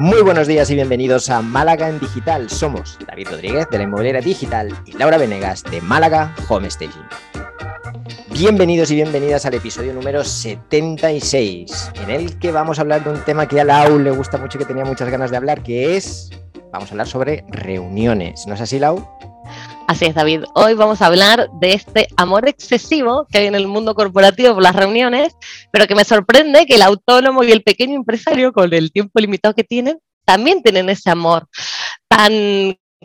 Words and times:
Muy 0.00 0.22
buenos 0.22 0.46
días 0.46 0.70
y 0.70 0.74
bienvenidos 0.76 1.28
a 1.28 1.42
Málaga 1.42 1.90
en 1.90 2.00
Digital. 2.00 2.48
Somos 2.48 2.98
David 3.06 3.28
Rodríguez 3.32 3.68
de 3.70 3.76
la 3.76 3.84
Inmobiliaria 3.84 4.22
Digital 4.22 4.74
y 4.86 4.92
Laura 4.92 5.18
Venegas 5.18 5.62
de 5.62 5.82
Málaga 5.82 6.34
Home 6.48 6.70
Staging. 6.70 7.04
Bienvenidos 8.32 8.90
y 8.90 8.94
bienvenidas 8.94 9.44
al 9.44 9.52
episodio 9.52 9.92
número 9.92 10.24
76, 10.24 11.90
en 12.02 12.08
el 12.08 12.38
que 12.38 12.50
vamos 12.50 12.78
a 12.78 12.80
hablar 12.80 13.04
de 13.04 13.10
un 13.10 13.22
tema 13.26 13.46
que 13.46 13.60
a 13.60 13.64
Lau 13.64 13.98
le 13.98 14.10
gusta 14.10 14.38
mucho 14.38 14.56
y 14.56 14.60
que 14.60 14.64
tenía 14.64 14.86
muchas 14.86 15.10
ganas 15.10 15.30
de 15.30 15.36
hablar, 15.36 15.62
que 15.62 15.98
es, 15.98 16.30
vamos 16.72 16.88
a 16.88 16.92
hablar 16.92 17.06
sobre 17.06 17.44
reuniones. 17.50 18.46
¿No 18.46 18.54
es 18.54 18.62
así, 18.62 18.78
Lau? 18.78 19.06
Así 19.90 20.04
es, 20.04 20.14
David. 20.14 20.44
Hoy 20.54 20.74
vamos 20.74 21.02
a 21.02 21.06
hablar 21.06 21.50
de 21.60 21.72
este 21.72 22.06
amor 22.16 22.48
excesivo 22.48 23.26
que 23.28 23.38
hay 23.38 23.46
en 23.48 23.56
el 23.56 23.66
mundo 23.66 23.96
corporativo 23.96 24.54
por 24.54 24.62
las 24.62 24.76
reuniones, 24.76 25.34
pero 25.72 25.88
que 25.88 25.96
me 25.96 26.04
sorprende 26.04 26.64
que 26.64 26.76
el 26.76 26.82
autónomo 26.82 27.42
y 27.42 27.50
el 27.50 27.64
pequeño 27.64 27.96
empresario, 27.96 28.52
con 28.52 28.72
el 28.72 28.92
tiempo 28.92 29.18
limitado 29.18 29.52
que 29.52 29.64
tienen, 29.64 29.98
también 30.24 30.62
tienen 30.62 30.88
ese 30.90 31.10
amor 31.10 31.48
tan 32.06 32.30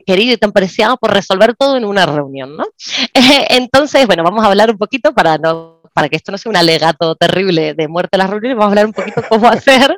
querido 0.05 0.34
y 0.35 0.38
tan 0.38 0.52
preciado 0.52 0.98
por 0.98 1.12
resolver 1.12 1.55
todo 1.55 1.76
en 1.76 1.85
una 1.85 2.05
reunión, 2.05 2.55
¿no? 2.55 2.66
Entonces, 3.49 4.05
bueno, 4.05 4.21
vamos 4.21 4.43
a 4.43 4.48
hablar 4.49 4.70
un 4.70 4.77
poquito 4.77 5.12
para 5.12 5.40
no 5.40 5.81
para 5.91 6.07
que 6.07 6.17
esto 6.17 6.31
no 6.31 6.38
sea 6.38 6.52
un 6.52 6.57
alegato 6.57 7.15
terrible 7.15 7.73
de 7.73 7.88
muerte 7.88 8.09
de 8.12 8.17
las 8.20 8.29
reuniones, 8.29 8.57
vamos 8.57 8.67
a 8.67 8.71
hablar 8.73 8.85
un 8.85 8.93
poquito 8.93 9.23
cómo 9.27 9.48
hacer 9.49 9.98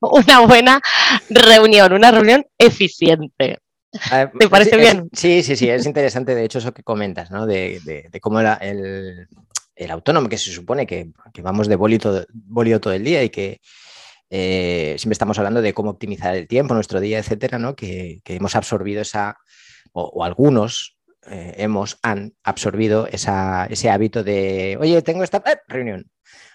una 0.00 0.38
buena 0.40 0.80
reunión, 1.30 1.92
una 1.94 2.12
reunión 2.12 2.44
eficiente. 2.58 3.58
¿Te 4.38 4.48
parece 4.48 4.76
bien? 4.76 5.08
sí, 5.12 5.42
sí, 5.42 5.56
sí, 5.56 5.68
es 5.68 5.86
interesante, 5.86 6.34
de 6.34 6.44
hecho, 6.44 6.58
eso 6.58 6.72
que 6.72 6.82
comentas, 6.82 7.30
¿no? 7.30 7.46
De, 7.46 8.08
cómo 8.20 8.40
el, 8.40 9.28
autónomo, 9.90 10.28
que 10.28 10.38
se 10.38 10.50
supone 10.50 10.86
que, 10.86 11.10
vamos 11.42 11.68
de 11.68 11.76
bolio 11.76 11.98
todo, 11.98 12.24
todo, 12.80 12.92
el 12.92 13.04
día 13.04 13.22
y 13.22 13.30
que 13.30 13.60
eh, 14.30 14.94
siempre 14.98 15.12
estamos 15.12 15.38
hablando 15.38 15.60
de 15.60 15.74
cómo 15.74 15.90
optimizar 15.90 16.34
el 16.34 16.48
tiempo, 16.48 16.74
nuestro 16.74 17.00
día, 17.00 17.18
etcétera, 17.18 17.58
¿no? 17.58 17.76
Que, 17.76 18.22
hemos 18.24 18.56
absorbido 18.56 19.02
esa, 19.02 19.36
o, 19.92 20.24
algunos 20.24 20.96
eh, 21.30 21.54
hemos, 21.58 21.98
han 22.02 22.34
absorbido 22.42 23.06
ese 23.06 23.90
hábito 23.90 24.24
de, 24.24 24.78
oye, 24.80 25.02
tengo 25.02 25.22
esta 25.22 25.42
eh, 25.46 25.58
reunión, 25.68 26.10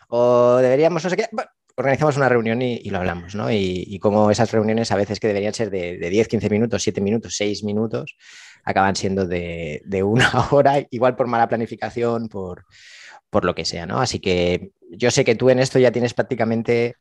o 0.10 0.58
deberíamos, 0.58 1.04
no 1.04 1.10
sé 1.12 1.18
qué, 1.18 1.30
organizamos 1.78 2.18
una 2.18 2.28
reunión 2.28 2.62
y, 2.62 2.90
lo 2.90 2.98
hablamos, 2.98 3.36
¿no? 3.36 3.52
Y, 3.52 4.00
como 4.00 4.32
esas 4.32 4.52
reuniones 4.52 4.92
a 4.92 4.96
veces 4.96 5.20
que 5.20 5.28
deberían 5.28 5.54
ser 5.54 5.70
de, 5.70 5.98
10, 5.98 6.28
15 6.28 6.50
minutos, 6.50 6.84
7 6.84 7.02
minutos, 7.02 7.36
6 7.38 7.64
minutos, 7.64 8.18
acaban 8.64 8.96
siendo 8.96 9.28
de, 9.28 9.82
una 10.04 10.30
hora, 10.52 10.86
igual 10.90 11.16
por 11.16 11.28
mala 11.28 11.48
planificación, 11.48 12.30
por, 12.30 12.66
por 13.30 13.46
lo 13.46 13.54
que 13.54 13.64
sea, 13.64 13.86
¿no? 13.86 14.02
Así 14.02 14.20
que 14.20 14.72
yo 14.90 15.12
sé 15.12 15.24
que 15.24 15.36
tú 15.36 15.52
en 15.52 15.60
esto 15.60 15.78
ya 15.78 15.92
tienes 15.92 16.16
prácticamente 16.16 16.96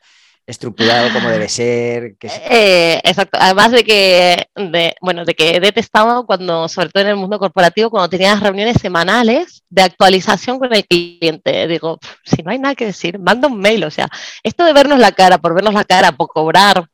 estructurado 0.46 1.12
como 1.12 1.28
debe 1.28 1.48
ser. 1.48 2.16
Eh, 2.22 3.00
exacto. 3.02 3.36
Además 3.40 3.72
de 3.72 3.84
que, 3.84 4.48
de, 4.54 4.94
bueno, 5.00 5.24
de 5.24 5.34
que 5.34 5.56
he 5.56 5.60
detestado 5.60 6.24
cuando, 6.24 6.68
sobre 6.68 6.90
todo 6.90 7.02
en 7.02 7.10
el 7.10 7.16
mundo 7.16 7.38
corporativo, 7.38 7.90
cuando 7.90 8.08
tenías 8.08 8.40
reuniones 8.40 8.80
semanales 8.80 9.64
de 9.68 9.82
actualización 9.82 10.58
con 10.58 10.72
el 10.72 10.86
cliente. 10.86 11.66
Digo, 11.66 11.98
si 12.24 12.42
no 12.42 12.52
hay 12.52 12.58
nada 12.58 12.76
que 12.76 12.86
decir, 12.86 13.18
manda 13.18 13.48
un 13.48 13.58
mail. 13.58 13.84
O 13.84 13.90
sea, 13.90 14.08
esto 14.42 14.64
de 14.64 14.72
vernos 14.72 14.98
la 14.98 15.12
cara, 15.12 15.38
por 15.38 15.54
vernos 15.54 15.74
la 15.74 15.84
cara, 15.84 16.12
por 16.12 16.28
cobrar, 16.28 16.88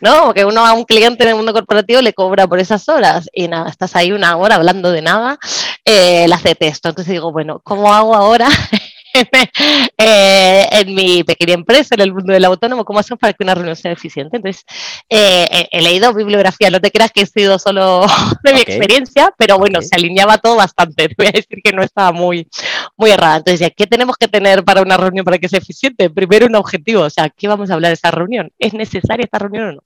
¿no? 0.00 0.24
Porque 0.26 0.44
uno 0.44 0.64
a 0.64 0.72
un 0.72 0.84
cliente 0.84 1.24
en 1.24 1.30
el 1.30 1.36
mundo 1.36 1.52
corporativo 1.52 2.00
le 2.00 2.14
cobra 2.14 2.46
por 2.46 2.58
esas 2.58 2.88
horas 2.88 3.28
y 3.32 3.48
nada, 3.48 3.68
estás 3.68 3.94
ahí 3.96 4.12
una 4.12 4.36
hora 4.36 4.54
hablando 4.54 4.90
de 4.90 5.02
nada, 5.02 5.38
eh, 5.84 6.26
las 6.28 6.42
detesto. 6.42 6.88
Entonces 6.88 7.12
digo, 7.12 7.32
bueno, 7.32 7.60
¿cómo 7.62 7.92
hago 7.92 8.14
ahora? 8.14 8.48
Eh, 9.96 10.66
en 10.72 10.94
mi 10.94 11.22
pequeña 11.22 11.54
empresa, 11.54 11.94
en 11.94 12.00
el 12.00 12.12
mundo 12.12 12.32
del 12.32 12.44
autónomo, 12.44 12.84
cómo 12.84 12.98
hacemos 12.98 13.18
para 13.18 13.32
que 13.32 13.44
una 13.44 13.54
reunión 13.54 13.76
sea 13.76 13.92
eficiente. 13.92 14.36
Entonces, 14.36 14.64
eh, 15.08 15.68
he 15.70 15.80
leído 15.80 16.12
bibliografía, 16.12 16.68
no 16.68 16.80
te 16.80 16.90
creas 16.90 17.12
que 17.12 17.22
he 17.22 17.26
sido 17.26 17.58
solo 17.58 18.04
de 18.42 18.54
mi 18.54 18.60
experiencia, 18.60 19.32
pero 19.38 19.56
bueno, 19.56 19.80
se 19.80 19.94
alineaba 19.94 20.38
todo 20.38 20.56
bastante. 20.56 21.08
Te 21.08 21.14
voy 21.18 21.28
a 21.28 21.32
decir 21.32 21.58
que 21.62 21.72
no 21.72 21.82
estaba 21.82 22.12
muy, 22.12 22.48
muy 22.96 23.12
errada. 23.12 23.36
Entonces, 23.36 23.70
¿qué 23.76 23.86
tenemos 23.86 24.16
que 24.16 24.28
tener 24.28 24.64
para 24.64 24.82
una 24.82 24.96
reunión 24.96 25.24
para 25.24 25.38
que 25.38 25.48
sea 25.48 25.60
eficiente? 25.60 26.10
Primero, 26.10 26.46
un 26.46 26.56
objetivo, 26.56 27.02
o 27.02 27.10
sea, 27.10 27.30
¿qué 27.30 27.48
vamos 27.48 27.70
a 27.70 27.74
hablar 27.74 27.90
de 27.90 27.94
esa 27.94 28.10
reunión? 28.10 28.50
¿Es 28.58 28.74
necesaria 28.74 29.24
esta 29.24 29.38
reunión 29.38 29.68
o 29.68 29.72
no? 29.72 29.82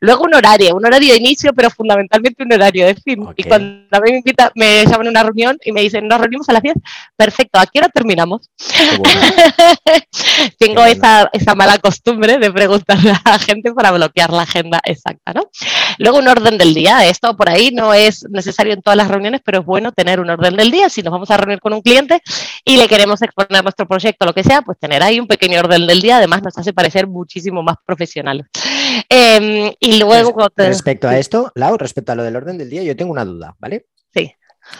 Luego, 0.00 0.24
un 0.24 0.34
horario, 0.34 0.74
un 0.74 0.86
horario 0.86 1.12
de 1.12 1.18
inicio, 1.18 1.52
pero 1.52 1.70
fundamentalmente 1.70 2.42
un 2.42 2.52
horario 2.52 2.86
de 2.86 2.94
fin. 2.94 3.24
Y 3.36 3.44
cuando 3.44 3.86
a 3.90 4.00
mí 4.00 4.10
me, 4.10 4.18
invita, 4.18 4.50
me 4.54 4.84
llaman 4.86 5.08
a 5.08 5.10
una 5.10 5.22
reunión 5.22 5.58
y 5.64 5.72
me 5.72 5.82
dicen, 5.82 6.08
nos 6.08 6.18
reunimos 6.18 6.48
a 6.48 6.54
las 6.54 6.62
10, 6.62 6.74
perfecto, 7.16 7.58
¿a 7.58 7.66
qué 7.66 7.78
hora 7.78 7.88
terminamos? 7.88 8.50
Tengo 10.58 10.84
esa, 10.84 11.30
mala 11.56 11.78
costumbre 11.78 12.38
de 12.38 12.52
preguntarle 12.52 13.10
a 13.10 13.20
la 13.24 13.38
gente 13.38 13.72
para 13.72 13.90
bloquear 13.90 14.32
la 14.32 14.42
agenda 14.42 14.80
exacta, 14.84 15.32
¿no? 15.32 15.50
Luego 15.98 16.18
un 16.18 16.28
orden 16.28 16.58
del 16.58 16.74
día. 16.74 17.06
Esto 17.06 17.36
por 17.36 17.48
ahí 17.48 17.70
no 17.72 17.94
es 17.94 18.26
necesario 18.30 18.72
en 18.72 18.82
todas 18.82 18.96
las 18.96 19.08
reuniones, 19.08 19.40
pero 19.44 19.60
es 19.60 19.66
bueno 19.66 19.92
tener 19.92 20.20
un 20.20 20.30
orden 20.30 20.56
del 20.56 20.70
día. 20.70 20.88
Si 20.88 21.02
nos 21.02 21.12
vamos 21.12 21.30
a 21.30 21.36
reunir 21.36 21.60
con 21.60 21.72
un 21.72 21.82
cliente 21.82 22.22
y 22.64 22.76
le 22.76 22.88
queremos 22.88 23.20
exponer 23.22 23.62
nuestro 23.62 23.86
proyecto, 23.86 24.26
lo 24.26 24.32
que 24.32 24.44
sea, 24.44 24.62
pues 24.62 24.78
tener 24.78 25.02
ahí 25.02 25.20
un 25.20 25.26
pequeño 25.26 25.60
orden 25.60 25.86
del 25.86 26.00
día, 26.00 26.18
además 26.18 26.42
nos 26.42 26.56
hace 26.56 26.72
parecer 26.72 27.06
muchísimo 27.06 27.62
más 27.62 27.76
profesionales. 27.84 28.46
Em, 29.08 29.72
y 29.80 29.98
luego... 29.98 30.34
Respecto 30.56 31.08
a 31.08 31.18
esto, 31.18 31.52
Lau, 31.54 31.76
respecto 31.76 32.12
a 32.12 32.14
lo 32.14 32.22
del 32.22 32.36
orden 32.36 32.58
del 32.58 32.70
día, 32.70 32.82
yo 32.82 32.96
tengo 32.96 33.12
una 33.12 33.24
duda, 33.24 33.54
¿vale? 33.58 33.86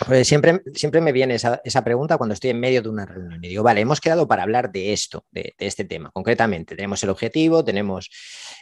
Pues 0.06 0.26
siempre, 0.26 0.62
siempre 0.74 1.00
me 1.00 1.12
viene 1.12 1.34
esa, 1.34 1.84
pregunta 1.84 2.16
cuando 2.16 2.34
estoy 2.34 2.50
en 2.50 2.60
medio 2.60 2.82
de 2.82 2.88
una 2.88 3.06
reunión 3.06 3.44
y 3.44 3.48
digo, 3.48 3.62
vale, 3.62 3.80
hemos 3.80 4.00
quedado 4.00 4.26
para 4.26 4.42
hablar 4.42 4.72
de 4.72 4.92
esto, 4.92 5.24
de, 5.30 5.54
este 5.58 5.84
tema, 5.84 6.10
concretamente. 6.12 6.74
Tenemos 6.74 7.02
el 7.02 7.10
objetivo, 7.10 7.64
tenemos 7.64 8.10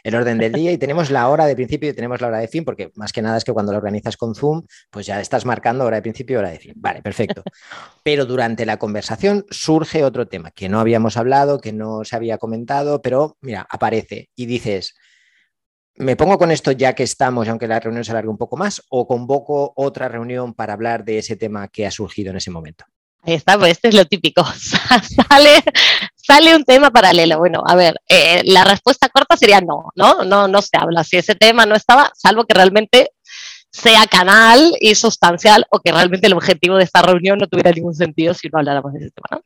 el 0.03 0.15
orden 0.15 0.37
del 0.37 0.51
día 0.51 0.71
y 0.71 0.77
tenemos 0.77 1.09
la 1.09 1.29
hora 1.29 1.45
de 1.45 1.55
principio 1.55 1.89
y 1.89 1.93
tenemos 1.93 2.21
la 2.21 2.27
hora 2.27 2.39
de 2.39 2.47
fin, 2.47 2.65
porque 2.65 2.91
más 2.95 3.13
que 3.13 3.21
nada 3.21 3.37
es 3.37 3.43
que 3.43 3.53
cuando 3.53 3.71
lo 3.71 3.77
organizas 3.77 4.17
con 4.17 4.35
Zoom, 4.35 4.63
pues 4.89 5.05
ya 5.05 5.19
estás 5.21 5.45
marcando 5.45 5.85
hora 5.85 5.97
de 5.97 6.01
principio 6.01 6.35
y 6.35 6.37
hora 6.37 6.49
de 6.49 6.59
fin. 6.59 6.73
Vale, 6.75 7.01
perfecto. 7.01 7.43
Pero 8.03 8.25
durante 8.25 8.65
la 8.65 8.77
conversación 8.77 9.45
surge 9.49 10.03
otro 10.03 10.27
tema 10.27 10.51
que 10.51 10.69
no 10.69 10.79
habíamos 10.79 11.17
hablado, 11.17 11.59
que 11.59 11.73
no 11.73 12.03
se 12.03 12.15
había 12.15 12.37
comentado, 12.37 13.01
pero 13.01 13.37
mira, 13.41 13.65
aparece 13.69 14.29
y 14.35 14.45
dices, 14.45 14.95
¿Me 15.95 16.15
pongo 16.15 16.37
con 16.37 16.51
esto 16.51 16.71
ya 16.71 16.93
que 16.93 17.03
estamos, 17.03 17.47
aunque 17.47 17.67
la 17.67 17.79
reunión 17.79 18.03
se 18.03 18.11
alargue 18.11 18.29
un 18.29 18.37
poco 18.37 18.57
más, 18.57 18.81
o 18.89 19.07
convoco 19.07 19.73
otra 19.75 20.07
reunión 20.07 20.53
para 20.53 20.73
hablar 20.73 21.05
de 21.05 21.19
ese 21.19 21.35
tema 21.35 21.67
que 21.67 21.85
ha 21.85 21.91
surgido 21.91 22.31
en 22.31 22.37
ese 22.37 22.49
momento? 22.49 22.85
Ahí 23.25 23.35
está, 23.35 23.57
pues 23.57 23.71
este 23.73 23.89
es 23.89 23.95
lo 23.95 24.05
típico. 24.05 24.43
sale, 26.15 26.55
un 26.55 26.65
tema 26.65 26.91
paralelo. 26.91 27.37
Bueno, 27.37 27.63
a 27.65 27.75
ver, 27.75 27.95
eh, 28.09 28.41
la 28.43 28.65
respuesta 28.65 29.07
corta 29.07 29.37
sería 29.37 29.61
no, 29.61 29.91
¿no? 29.95 30.25
No, 30.25 30.47
no 30.47 30.61
se 30.61 30.77
habla. 30.77 31.03
Si 31.03 31.17
ese 31.17 31.35
tema 31.35 31.65
no 31.65 31.75
estaba, 31.75 32.11
salvo 32.15 32.43
que 32.45 32.53
realmente 32.53 33.11
sea 33.73 34.05
canal 34.05 34.71
y 34.79 34.93
sustancial 34.93 35.65
o 35.71 35.79
que 35.79 35.91
realmente 35.91 36.27
el 36.27 36.33
objetivo 36.33 36.77
de 36.77 36.83
esta 36.83 37.01
reunión 37.01 37.39
no 37.39 37.47
tuviera 37.47 37.71
ningún 37.71 37.95
sentido 37.95 38.35
si 38.35 38.47
no 38.49 38.59
habláramos 38.59 38.93
de 38.93 38.99
ese 38.99 39.11
tema. 39.11 39.41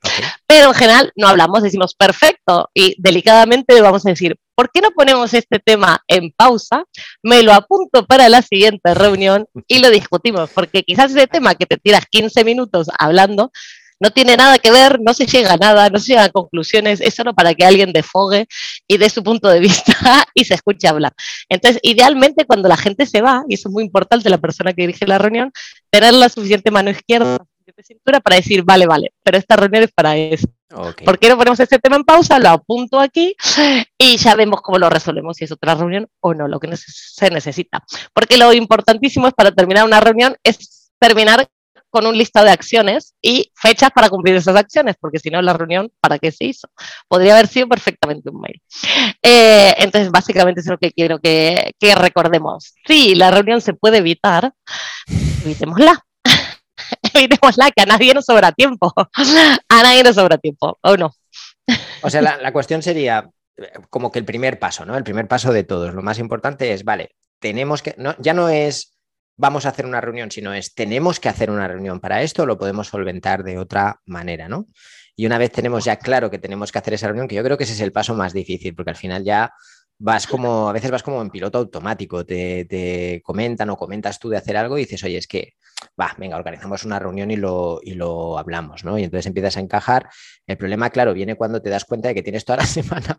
Pero 0.46 0.68
en 0.68 0.74
general 0.74 1.14
no 1.16 1.30
hablamos, 1.30 1.64
decimos 1.64 1.96
perfecto 1.96 2.70
y 2.74 2.94
delicadamente 3.02 3.82
vamos 3.82 4.06
a 4.06 4.10
decir, 4.10 4.36
¿por 4.54 4.70
qué 4.70 4.82
no 4.82 4.92
ponemos 4.92 5.34
este 5.34 5.60
tema 5.60 6.04
en 6.10 6.32
pausa? 6.32 6.84
Me 7.24 7.42
lo 7.42 7.54
apunto 7.54 8.06
para 8.06 8.28
la 8.28 8.42
siguiente 8.42 8.94
reunión 8.94 9.48
y 9.66 9.80
lo 9.80 9.90
discutimos, 9.90 10.50
porque 10.54 10.84
quizás 10.84 11.12
ese 11.12 11.28
tema 11.28 11.56
que 11.56 11.66
te 11.66 11.78
tiras 11.78 12.04
15 12.12 12.44
minutos 12.44 12.88
hablando 13.00 13.52
no 14.00 14.12
tiene 14.12 14.38
nada 14.38 14.58
que 14.60 14.72
ver, 14.72 15.00
no 15.02 15.14
se 15.14 15.26
llega 15.26 15.54
a 15.54 15.58
nada, 15.58 15.90
no 15.90 16.00
se 16.00 16.14
llega 16.14 16.26
a 16.26 16.30
conclusiones, 16.30 17.02
es 17.02 17.16
solo 17.16 17.34
para 17.34 17.54
que 17.54 17.66
alguien 17.66 17.94
defogue 17.94 18.48
y 18.88 18.98
dé 18.98 19.10
su 19.10 19.24
punto 19.24 19.50
de 19.50 19.60
vista 19.60 19.94
y 20.34 20.46
se 20.46 20.54
escuche 20.54 20.88
hablar. 20.88 21.14
Entonces, 21.50 21.80
idealmente 21.84 22.46
cuando 22.46 22.70
la 22.70 22.78
gente 22.78 23.06
se 23.06 23.22
va, 23.22 23.44
y 23.48 23.56
eso 23.56 23.70
es 23.70 23.74
muy 23.74 23.84
importante 23.84 24.30
la 24.30 24.38
persona 24.38 24.74
que 24.74 24.84
dirige 24.84 25.08
la 25.08 25.18
reunión, 25.18 25.52
tener 25.90 26.14
la 26.14 26.30
suficiente 26.30 26.72
mano 26.72 26.90
izquierda 26.90 27.38
de 27.66 27.84
cintura 27.84 28.20
para 28.22 28.38
decir, 28.38 28.64
vale, 28.64 28.86
vale, 28.86 29.12
pero 29.24 29.38
esta 29.38 29.56
reunión 29.56 29.84
es 29.84 29.92
para 29.92 30.16
eso. 30.16 30.48
¿Por 30.70 31.20
qué 31.20 31.30
no 31.30 31.38
ponemos 31.38 31.60
este 31.60 31.80
tema 31.80 31.96
en 31.96 32.04
pausa? 32.04 32.40
Lo 32.40 32.50
apunto 32.50 33.00
aquí 33.00 33.36
y 33.98 34.18
ya 34.18 34.36
vemos 34.36 34.62
cómo 34.62 34.78
lo 34.78 34.90
resolvemos, 34.90 35.38
si 35.38 35.46
es 35.46 35.52
otra 35.52 35.76
reunión 35.76 36.08
o 36.20 36.34
no, 36.34 36.48
lo 36.48 36.60
que 36.60 36.76
se 36.76 37.30
necesita. 37.30 37.84
Porque 38.14 38.38
lo 38.38 38.54
importantísimo 38.54 39.28
es 39.28 39.34
para 39.34 39.52
terminar 39.52 39.86
una 39.86 40.00
reunión 40.00 40.36
es 40.44 40.92
terminar 41.00 41.48
con 41.90 42.06
un 42.06 42.18
listado 42.18 42.46
de 42.46 42.52
acciones 42.52 43.16
y 43.22 43.52
fechas 43.56 43.92
para 43.92 44.10
cumplir 44.10 44.36
esas 44.36 44.56
acciones, 44.56 44.96
porque 45.00 45.20
si 45.20 45.30
no, 45.30 45.42
la 45.42 45.54
reunión, 45.54 45.92
¿para 46.00 46.20
qué 46.20 46.32
se 46.32 46.46
hizo? 46.46 46.70
Podría 47.08 47.34
haber 47.34 47.48
sido 47.48 47.68
perfectamente 47.68 48.30
un 48.30 48.42
mail. 48.42 48.62
Eh, 49.22 49.74
entonces, 49.78 50.12
básicamente 50.12 50.62
es 50.62 50.68
lo 50.68 50.78
que 50.78 50.92
quiero 50.92 51.20
que, 51.20 51.74
que 51.80 51.96
recordemos. 51.96 52.74
Si 52.86 53.16
la 53.16 53.32
reunión 53.32 53.62
se 53.62 53.74
puede 53.74 53.98
evitar, 53.98 54.54
evitémosla. 55.46 56.06
evitémosla, 57.14 57.72
que 57.72 57.84
a 57.84 57.86
nadie 57.86 58.14
nos 58.14 58.26
sobra 58.26 58.52
tiempo. 58.52 58.94
A 59.70 59.84
nadie 59.84 60.04
nos 60.04 60.16
sobra 60.16 60.38
tiempo, 60.38 60.78
¿o 60.82 60.98
no? 60.98 61.12
O 62.02 62.10
sea, 62.10 62.22
la, 62.22 62.38
la 62.38 62.54
cuestión 62.54 62.82
sería 62.82 63.30
eh, 63.58 63.72
como 63.90 64.12
que 64.12 64.20
el 64.20 64.26
primer 64.26 64.60
paso, 64.60 64.86
¿no? 64.86 64.96
El 64.96 65.04
primer 65.04 65.28
paso 65.28 65.52
de 65.52 65.64
todos. 65.64 65.94
Lo 65.94 66.02
más 66.02 66.20
importante 66.20 66.74
es, 66.74 66.84
vale, 66.84 67.16
tenemos 67.40 67.82
que, 67.82 67.96
no, 67.98 68.16
ya 68.20 68.34
no 68.34 68.50
es 68.50 68.97
vamos 69.38 69.66
a 69.66 69.70
hacer 69.70 69.86
una 69.86 70.02
reunión, 70.02 70.32
sino 70.32 70.54
es 70.54 70.74
tenemos 70.74 71.20
que 71.20 71.30
hacer 71.30 71.50
una 71.50 71.68
reunión 71.68 72.00
para 72.00 72.22
esto, 72.24 72.46
lo 72.46 72.58
podemos 72.58 72.88
solventar 72.88 73.44
de 73.44 73.58
otra 73.58 74.02
manera, 74.06 74.50
¿no? 74.50 74.68
Y 75.16 75.26
una 75.26 75.38
vez 75.38 75.52
tenemos 75.52 75.86
ya 75.86 75.98
claro 75.98 76.30
que 76.30 76.40
tenemos 76.40 76.72
que 76.72 76.80
hacer 76.80 76.94
esa 76.94 77.08
reunión, 77.08 77.28
que 77.28 77.36
yo 77.36 77.44
creo 77.44 77.58
que 77.58 77.64
ese 77.64 77.74
es 77.74 77.82
el 77.82 77.92
paso 77.92 78.14
más 78.14 78.34
difícil, 78.34 78.76
porque 78.76 78.92
al 78.92 78.98
final 78.98 79.24
ya 79.24 79.54
vas 80.00 80.28
como, 80.28 80.70
a 80.70 80.74
veces 80.74 80.92
vas 80.92 81.04
como 81.04 81.22
en 81.22 81.30
piloto 81.30 81.58
automático, 81.58 82.26
te, 82.26 82.66
te, 82.66 83.22
comentan 83.24 83.70
o 83.70 83.78
comentas 83.78 84.20
tú 84.20 84.30
de 84.30 84.38
hacer 84.38 84.58
algo 84.58 84.78
y 84.78 84.82
dices, 84.82 85.04
oye, 85.04 85.18
es 85.18 85.28
que, 85.28 85.54
va, 86.00 86.14
venga, 86.18 86.38
organizamos 86.38 86.84
una 86.86 87.00
reunión 87.00 87.32
y 87.32 87.36
lo, 87.36 87.80
y 87.84 87.94
lo 87.94 88.38
hablamos, 88.38 88.84
¿no? 88.84 88.98
Y 88.98 89.04
entonces 89.04 89.26
empiezas 89.28 89.58
a 89.58 89.60
encajar. 89.60 90.10
El 90.46 90.58
problema, 90.58 90.90
claro, 90.90 91.14
viene 91.14 91.36
cuando 91.36 91.62
te 91.62 91.70
das 91.70 91.86
cuenta 91.86 92.10
de 92.10 92.16
que 92.16 92.24
tienes 92.24 92.46
toda 92.46 92.58
la 92.58 92.66
semana 92.66 93.16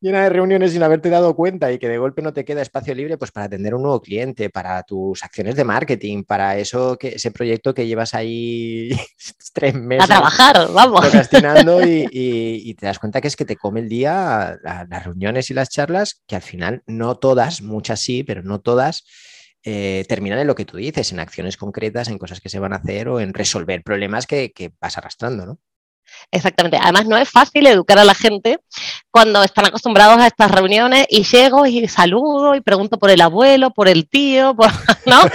llena 0.00 0.22
de 0.22 0.30
reuniones 0.30 0.72
sin 0.72 0.82
haberte 0.82 1.10
dado 1.10 1.34
cuenta 1.36 1.70
y 1.72 1.78
que 1.78 1.88
de 1.88 1.98
golpe 1.98 2.22
no 2.22 2.32
te 2.32 2.44
queda 2.44 2.62
espacio 2.62 2.94
libre 2.94 3.18
pues 3.18 3.30
para 3.32 3.46
atender 3.46 3.74
un 3.74 3.82
nuevo 3.82 4.00
cliente, 4.00 4.50
para 4.50 4.82
tus 4.82 5.22
acciones 5.22 5.54
de 5.56 5.64
marketing, 5.64 6.24
para 6.24 6.56
eso 6.56 6.96
que 6.96 7.08
ese 7.08 7.30
proyecto 7.30 7.74
que 7.74 7.86
llevas 7.86 8.14
ahí 8.14 8.90
tres 9.56 9.74
meses. 9.74 10.04
A 10.04 10.06
trabajar, 10.06 10.68
vamos. 10.72 11.00
Procrastinando 11.00 11.82
y, 11.86 12.08
y, 12.12 12.74
te 12.74 12.86
das 12.86 12.98
cuenta 12.98 13.20
que 13.20 13.28
es 13.28 13.36
que 13.36 13.46
te 13.46 13.56
come 13.56 13.80
el 13.80 13.88
día 13.88 14.58
las 14.62 15.04
reuniones 15.04 15.50
y 15.50 15.54
las 15.54 15.70
charlas, 15.70 16.22
que 16.26 16.36
al 16.36 16.42
final 16.42 16.82
no 16.86 17.16
todas, 17.16 17.62
muchas 17.62 18.00
sí, 18.00 18.22
pero 18.22 18.42
no 18.42 18.60
todas. 18.60 19.04
Eh, 19.64 20.04
terminan 20.08 20.38
en 20.38 20.46
lo 20.46 20.54
que 20.54 20.64
tú 20.64 20.76
dices, 20.76 21.10
en 21.10 21.18
acciones 21.18 21.56
concretas, 21.56 22.08
en 22.08 22.18
cosas 22.18 22.40
que 22.40 22.50
se 22.50 22.60
van 22.60 22.72
a 22.72 22.76
hacer 22.76 23.08
o 23.08 23.18
en 23.18 23.34
resolver 23.34 23.82
problemas 23.82 24.26
que, 24.26 24.52
que 24.52 24.70
vas 24.80 24.96
arrastrando, 24.98 25.44
¿no? 25.44 25.58
Exactamente. 26.30 26.78
Además, 26.80 27.06
no 27.06 27.16
es 27.16 27.28
fácil 27.30 27.66
educar 27.66 27.98
a 27.98 28.04
la 28.04 28.14
gente 28.14 28.58
cuando 29.10 29.42
están 29.42 29.66
acostumbrados 29.66 30.18
a 30.18 30.26
estas 30.26 30.50
reuniones 30.50 31.06
y 31.08 31.22
llego 31.22 31.66
y 31.66 31.86
saludo 31.88 32.54
y 32.54 32.60
pregunto 32.60 32.98
por 32.98 33.10
el 33.10 33.20
abuelo, 33.20 33.70
por 33.70 33.88
el 33.88 34.08
tío, 34.08 34.54
por, 34.54 34.70
¿no? 35.06 35.20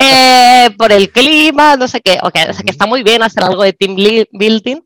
Eh, 0.00 0.70
por 0.76 0.92
el 0.92 1.10
clima, 1.10 1.76
no 1.76 1.88
sé 1.88 2.00
qué. 2.00 2.18
Okay, 2.22 2.44
o 2.48 2.52
sea, 2.52 2.62
que 2.62 2.70
está 2.70 2.86
muy 2.86 3.02
bien 3.02 3.22
hacer 3.22 3.44
algo 3.44 3.62
de 3.62 3.72
team 3.72 3.96
building 4.32 4.80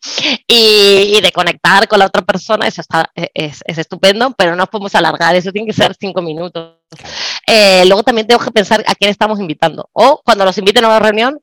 y, 0.46 1.20
de 1.20 1.32
conectar 1.32 1.88
con 1.88 1.98
la 1.98 2.06
otra 2.06 2.22
persona, 2.22 2.66
eso 2.66 2.80
está, 2.80 3.10
es, 3.14 3.62
es, 3.64 3.78
estupendo, 3.78 4.32
pero 4.36 4.52
no 4.52 4.58
nos 4.58 4.68
podemos 4.68 4.94
alargar, 4.94 5.34
eso 5.34 5.52
tiene 5.52 5.66
que 5.66 5.72
ser 5.72 5.96
cinco 5.98 6.22
minutos. 6.22 6.76
Eh, 7.46 7.84
luego 7.86 8.02
también 8.02 8.26
tengo 8.26 8.44
que 8.44 8.50
pensar 8.50 8.84
a 8.86 8.94
quién 8.94 9.10
estamos 9.10 9.40
invitando. 9.40 9.88
O 9.92 10.20
cuando 10.24 10.44
los 10.44 10.56
inviten 10.58 10.84
a 10.84 10.88
una 10.88 10.98
reunión, 11.00 11.40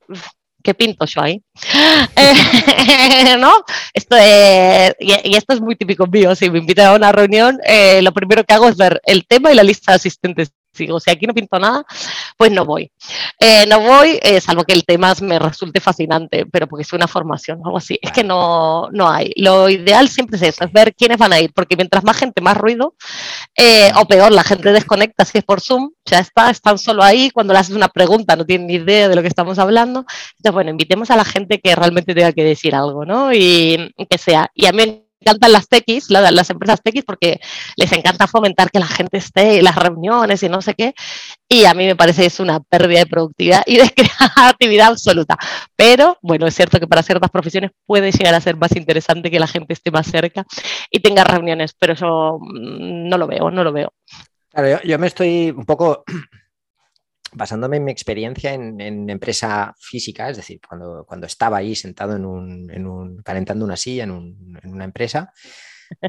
¿qué 0.66 0.74
pinto 0.74 1.06
yo 1.06 1.22
ahí? 1.22 1.40
Eh, 2.16 3.36
¿No? 3.38 3.52
Esto 3.94 4.16
y, 4.98 5.36
esto 5.36 5.54
es 5.54 5.60
muy 5.60 5.76
típico 5.76 6.06
mío, 6.06 6.34
si 6.34 6.50
me 6.50 6.58
invitan 6.58 6.86
a 6.86 6.94
una 6.94 7.12
reunión, 7.12 7.58
eh, 7.64 8.00
lo 8.02 8.12
primero 8.12 8.42
que 8.44 8.54
hago 8.54 8.68
es 8.68 8.76
ver 8.76 9.00
el 9.04 9.26
tema 9.26 9.52
y 9.52 9.54
la 9.54 9.62
lista 9.62 9.92
de 9.92 9.96
asistentes 9.96 10.50
digo, 10.76 11.00
si 11.00 11.10
aquí 11.10 11.26
no 11.26 11.34
pinto 11.34 11.58
nada, 11.58 11.84
pues 12.36 12.52
no 12.52 12.64
voy. 12.64 12.90
Eh, 13.40 13.66
no 13.66 13.80
voy, 13.80 14.18
eh, 14.22 14.40
salvo 14.40 14.64
que 14.64 14.74
el 14.74 14.84
tema 14.84 15.14
me 15.22 15.38
resulte 15.38 15.80
fascinante, 15.80 16.46
pero 16.46 16.66
porque 16.66 16.82
es 16.82 16.92
una 16.92 17.06
formación 17.06 17.60
o 17.62 17.66
algo 17.66 17.78
así. 17.78 17.98
Es 18.00 18.12
que 18.12 18.24
no, 18.24 18.88
no 18.92 19.08
hay. 19.08 19.32
Lo 19.36 19.68
ideal 19.68 20.08
siempre 20.08 20.36
es 20.36 20.42
eso, 20.42 20.64
es 20.64 20.72
ver 20.72 20.94
quiénes 20.94 21.18
van 21.18 21.32
a 21.32 21.40
ir, 21.40 21.52
porque 21.54 21.76
mientras 21.76 22.04
más 22.04 22.16
gente, 22.16 22.40
más 22.40 22.56
ruido, 22.56 22.94
eh, 23.56 23.90
o 23.96 24.06
peor, 24.06 24.32
la 24.32 24.44
gente 24.44 24.72
desconecta 24.72 25.24
si 25.24 25.38
es 25.38 25.44
por 25.44 25.60
Zoom, 25.60 25.92
ya 26.04 26.18
está, 26.18 26.50
están 26.50 26.78
solo 26.78 27.02
ahí, 27.02 27.30
cuando 27.30 27.52
le 27.52 27.60
haces 27.60 27.74
una 27.74 27.88
pregunta 27.88 28.36
no 28.36 28.44
tienen 28.44 28.66
ni 28.66 28.74
idea 28.74 29.08
de 29.08 29.16
lo 29.16 29.22
que 29.22 29.28
estamos 29.28 29.58
hablando. 29.58 30.04
Entonces, 30.36 30.52
bueno, 30.52 30.70
invitemos 30.70 31.10
a 31.10 31.16
la 31.16 31.24
gente 31.24 31.60
que 31.60 31.74
realmente 31.74 32.14
tenga 32.14 32.32
que 32.32 32.44
decir 32.44 32.74
algo, 32.74 33.04
¿no? 33.04 33.32
Y 33.32 33.92
que 34.08 34.18
sea. 34.18 34.50
Y 34.54 34.66
a 34.66 34.72
mí 34.72 35.05
encantan 35.26 35.52
las 35.52 35.68
techis, 35.68 36.08
las 36.10 36.50
empresas 36.50 36.80
techis, 36.82 37.04
porque 37.04 37.40
les 37.76 37.90
encanta 37.92 38.26
fomentar 38.26 38.70
que 38.70 38.78
la 38.78 38.86
gente 38.86 39.18
esté 39.18 39.58
en 39.58 39.64
las 39.64 39.76
reuniones 39.76 40.42
y 40.42 40.48
no 40.48 40.62
sé 40.62 40.74
qué. 40.74 40.94
Y 41.48 41.64
a 41.64 41.74
mí 41.74 41.86
me 41.86 41.96
parece 41.96 42.22
que 42.22 42.28
es 42.28 42.40
una 42.40 42.60
pérdida 42.60 43.00
de 43.00 43.06
productividad 43.06 43.62
y 43.66 43.78
de 43.78 43.90
creatividad 44.36 44.88
absoluta. 44.88 45.36
Pero 45.74 46.16
bueno, 46.22 46.46
es 46.46 46.54
cierto 46.54 46.78
que 46.78 46.86
para 46.86 47.02
ciertas 47.02 47.30
profesiones 47.30 47.72
puede 47.86 48.12
llegar 48.12 48.34
a 48.34 48.40
ser 48.40 48.56
más 48.56 48.74
interesante 48.76 49.30
que 49.30 49.40
la 49.40 49.46
gente 49.46 49.72
esté 49.72 49.90
más 49.90 50.06
cerca 50.06 50.44
y 50.90 51.00
tenga 51.00 51.24
reuniones, 51.24 51.74
pero 51.78 51.94
eso 51.94 52.38
mm, 52.40 53.08
no 53.08 53.18
lo 53.18 53.26
veo, 53.26 53.50
no 53.50 53.64
lo 53.64 53.72
veo. 53.72 53.92
Claro, 54.50 54.80
yo 54.82 54.98
me 54.98 55.08
estoy 55.08 55.50
un 55.50 55.64
poco 55.64 56.04
basándome 57.36 57.76
en 57.76 57.84
mi 57.84 57.92
experiencia 57.92 58.54
en, 58.54 59.10
empresa 59.10 59.74
física, 59.78 60.30
es 60.30 60.38
decir, 60.38 60.58
cuando, 60.66 61.04
cuando 61.06 61.26
estaba 61.26 61.58
ahí 61.58 61.74
sentado 61.74 62.16
en 62.16 62.24
un, 62.24 63.22
calentando 63.22 63.64
una 63.64 63.76
silla 63.76 64.04
en, 64.04 64.36
una 64.64 64.84
empresa, 64.84 65.32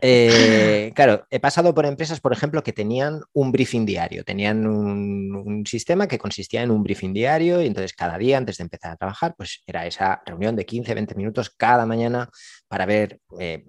eh, 0.02 0.92
claro, 0.96 1.28
he 1.30 1.40
pasado 1.40 1.76
por 1.76 1.86
empresas, 1.86 2.22
por 2.22 2.32
ejemplo, 2.32 2.64
que 2.64 2.72
tenían 2.72 3.22
un 3.34 3.52
briefing 3.52 3.86
diario, 3.86 4.24
tenían 4.24 4.66
un, 4.66 5.66
sistema 5.66 6.08
que 6.08 6.18
consistía 6.18 6.64
en 6.64 6.72
un 6.72 6.82
briefing 6.82 7.14
diario 7.14 7.62
y 7.62 7.68
entonces 7.68 7.94
cada 7.94 8.18
día 8.18 8.38
antes 8.38 8.58
de 8.58 8.64
empezar 8.64 8.92
a 8.92 8.96
trabajar, 8.96 9.36
pues 9.38 9.64
era 9.68 9.86
esa 9.86 10.22
reunión 10.26 10.56
de 10.56 10.66
15, 10.66 10.94
20 10.94 11.16
minutos 11.16 11.50
cada 11.50 11.86
mañana 11.86 12.30
para 12.70 12.86
ver, 12.86 13.20
eh, 13.40 13.66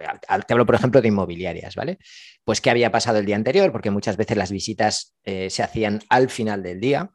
te 0.47 0.53
hablo 0.53 0.65
por 0.65 0.77
ejemplo 0.77 1.03
de 1.03 1.09
inmobiliarias, 1.09 1.75
¿vale? 1.75 1.99
Pues 2.45 2.61
qué 2.61 2.71
había 2.71 2.93
pasado 2.93 3.19
el 3.19 3.27
día 3.27 3.37
anterior, 3.37 3.73
porque 3.73 3.91
muchas 3.91 4.17
veces 4.17 4.37
las 4.37 4.53
visitas 4.53 5.17
eh, 5.25 5.51
se 5.51 5.63
hacían 5.65 6.01
al 6.09 6.31
final 6.31 6.63
del 6.63 6.79
día. 6.79 7.11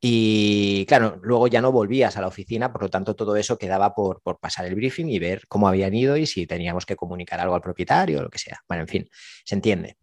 Y 0.00 0.86
claro, 0.86 1.18
luego 1.22 1.48
ya 1.48 1.60
no 1.60 1.72
volvías 1.72 2.16
a 2.16 2.20
la 2.20 2.28
oficina, 2.28 2.72
por 2.72 2.82
lo 2.82 2.88
tanto 2.88 3.16
todo 3.16 3.34
eso 3.36 3.58
quedaba 3.58 3.94
por, 3.94 4.20
pasar 4.40 4.66
el 4.66 4.76
briefing 4.76 5.06
y 5.06 5.18
ver 5.18 5.46
cómo 5.48 5.66
habían 5.66 5.92
ido 5.94 6.16
y 6.16 6.26
si 6.26 6.46
teníamos 6.46 6.86
que 6.86 6.94
comunicar 6.94 7.40
algo 7.40 7.56
al 7.56 7.60
propietario 7.60 8.20
o 8.20 8.22
lo 8.22 8.30
que 8.30 8.38
sea. 8.38 8.60
Bueno, 8.68 8.82
en 8.82 8.88
fin, 8.88 9.08
se 9.44 9.56
entiende. 9.56 9.96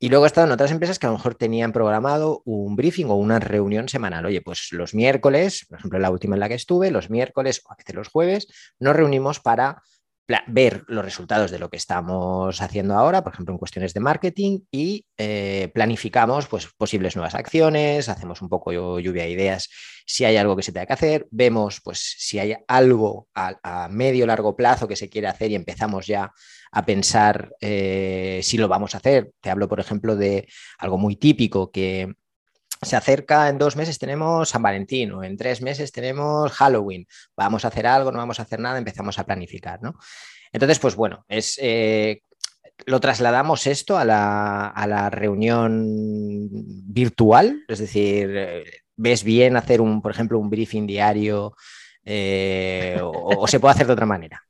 Y 0.00 0.08
luego 0.08 0.24
he 0.24 0.28
estado 0.28 0.46
en 0.46 0.52
otras 0.52 0.70
empresas 0.70 0.98
que 0.98 1.06
a 1.06 1.10
lo 1.10 1.16
mejor 1.16 1.34
tenían 1.34 1.72
programado 1.72 2.42
un 2.44 2.76
briefing 2.76 3.06
o 3.06 3.16
una 3.16 3.40
reunión 3.40 3.88
semanal. 3.88 4.24
Oye, 4.24 4.40
pues 4.40 4.68
los 4.70 4.94
miércoles, 4.94 5.66
por 5.68 5.78
ejemplo, 5.78 5.98
la 5.98 6.10
última 6.10 6.36
en 6.36 6.40
la 6.40 6.48
que 6.48 6.54
estuve, 6.54 6.90
los 6.90 7.10
miércoles 7.10 7.62
o 7.64 7.72
a 7.72 7.76
veces 7.76 7.96
los 7.96 8.08
jueves, 8.08 8.46
nos 8.78 8.94
reunimos 8.94 9.40
para 9.40 9.82
ver 10.46 10.84
los 10.88 11.04
resultados 11.04 11.50
de 11.50 11.58
lo 11.58 11.70
que 11.70 11.76
estamos 11.76 12.60
haciendo 12.60 12.94
ahora, 12.94 13.22
por 13.22 13.32
ejemplo, 13.32 13.54
en 13.54 13.58
cuestiones 13.58 13.94
de 13.94 14.00
marketing, 14.00 14.60
y 14.70 15.06
eh, 15.16 15.70
planificamos 15.74 16.46
pues, 16.46 16.68
posibles 16.76 17.16
nuevas 17.16 17.34
acciones, 17.34 18.08
hacemos 18.08 18.42
un 18.42 18.48
poco 18.48 18.72
lluvia 18.72 19.24
de 19.24 19.30
ideas 19.30 19.68
si 20.08 20.24
hay 20.24 20.38
algo 20.38 20.56
que 20.56 20.62
se 20.62 20.72
tenga 20.72 20.86
que 20.86 20.92
hacer, 20.94 21.28
vemos 21.30 21.82
pues, 21.84 22.14
si 22.16 22.38
hay 22.38 22.56
algo 22.66 23.28
a, 23.34 23.88
medio 23.90 24.26
largo 24.26 24.56
plazo 24.56 24.88
que 24.88 24.96
se 24.96 25.10
quiere 25.10 25.28
hacer 25.28 25.50
y 25.50 25.54
empezamos 25.54 26.06
ya 26.06 26.32
a 26.72 26.86
pensar 26.86 27.52
eh, 27.60 28.40
si 28.42 28.56
lo 28.56 28.68
vamos 28.68 28.94
a 28.94 28.98
hacer. 28.98 29.32
Te 29.42 29.50
hablo, 29.50 29.68
por 29.68 29.80
ejemplo, 29.80 30.16
de 30.16 30.48
algo 30.78 30.96
muy 30.96 31.16
típico 31.16 31.70
que 31.70 32.14
se 32.82 32.96
acerca, 32.96 33.48
en 33.48 33.58
dos 33.58 33.76
meses 33.76 33.98
tenemos 33.98 34.48
San 34.48 34.62
Valentín 34.62 35.12
o 35.12 35.24
en 35.24 35.36
tres 35.36 35.62
meses 35.62 35.92
tenemos 35.92 36.52
Halloween. 36.52 37.06
Vamos 37.36 37.64
a 37.64 37.68
hacer 37.68 37.86
algo, 37.86 38.12
no 38.12 38.18
vamos 38.18 38.38
a 38.40 38.42
hacer 38.42 38.60
nada, 38.60 38.78
empezamos 38.78 39.18
a 39.18 39.24
planificar, 39.24 39.82
¿no? 39.82 39.94
Entonces, 40.52 40.78
pues 40.78 40.94
bueno, 40.96 41.24
es, 41.28 41.58
eh, 41.60 42.22
lo 42.86 43.00
trasladamos 43.00 43.66
esto 43.66 43.98
a 43.98 44.04
la, 44.04 45.10
reunión 45.10 46.48
virtual, 46.50 47.64
es 47.68 47.78
decir, 47.78 48.30
eh, 48.34 48.64
ves 48.96 49.24
bien 49.24 49.56
hacer 49.56 49.80
un, 49.80 50.00
por 50.00 50.12
ejemplo, 50.12 50.38
un 50.38 50.50
briefing 50.50 50.86
diario 50.86 51.54
eh, 52.04 52.98
o 53.02 53.46
se 53.46 53.60
puede 53.60 53.72
hacer 53.74 53.86
de 53.86 53.92
otra 53.92 54.06
manera 54.06 54.42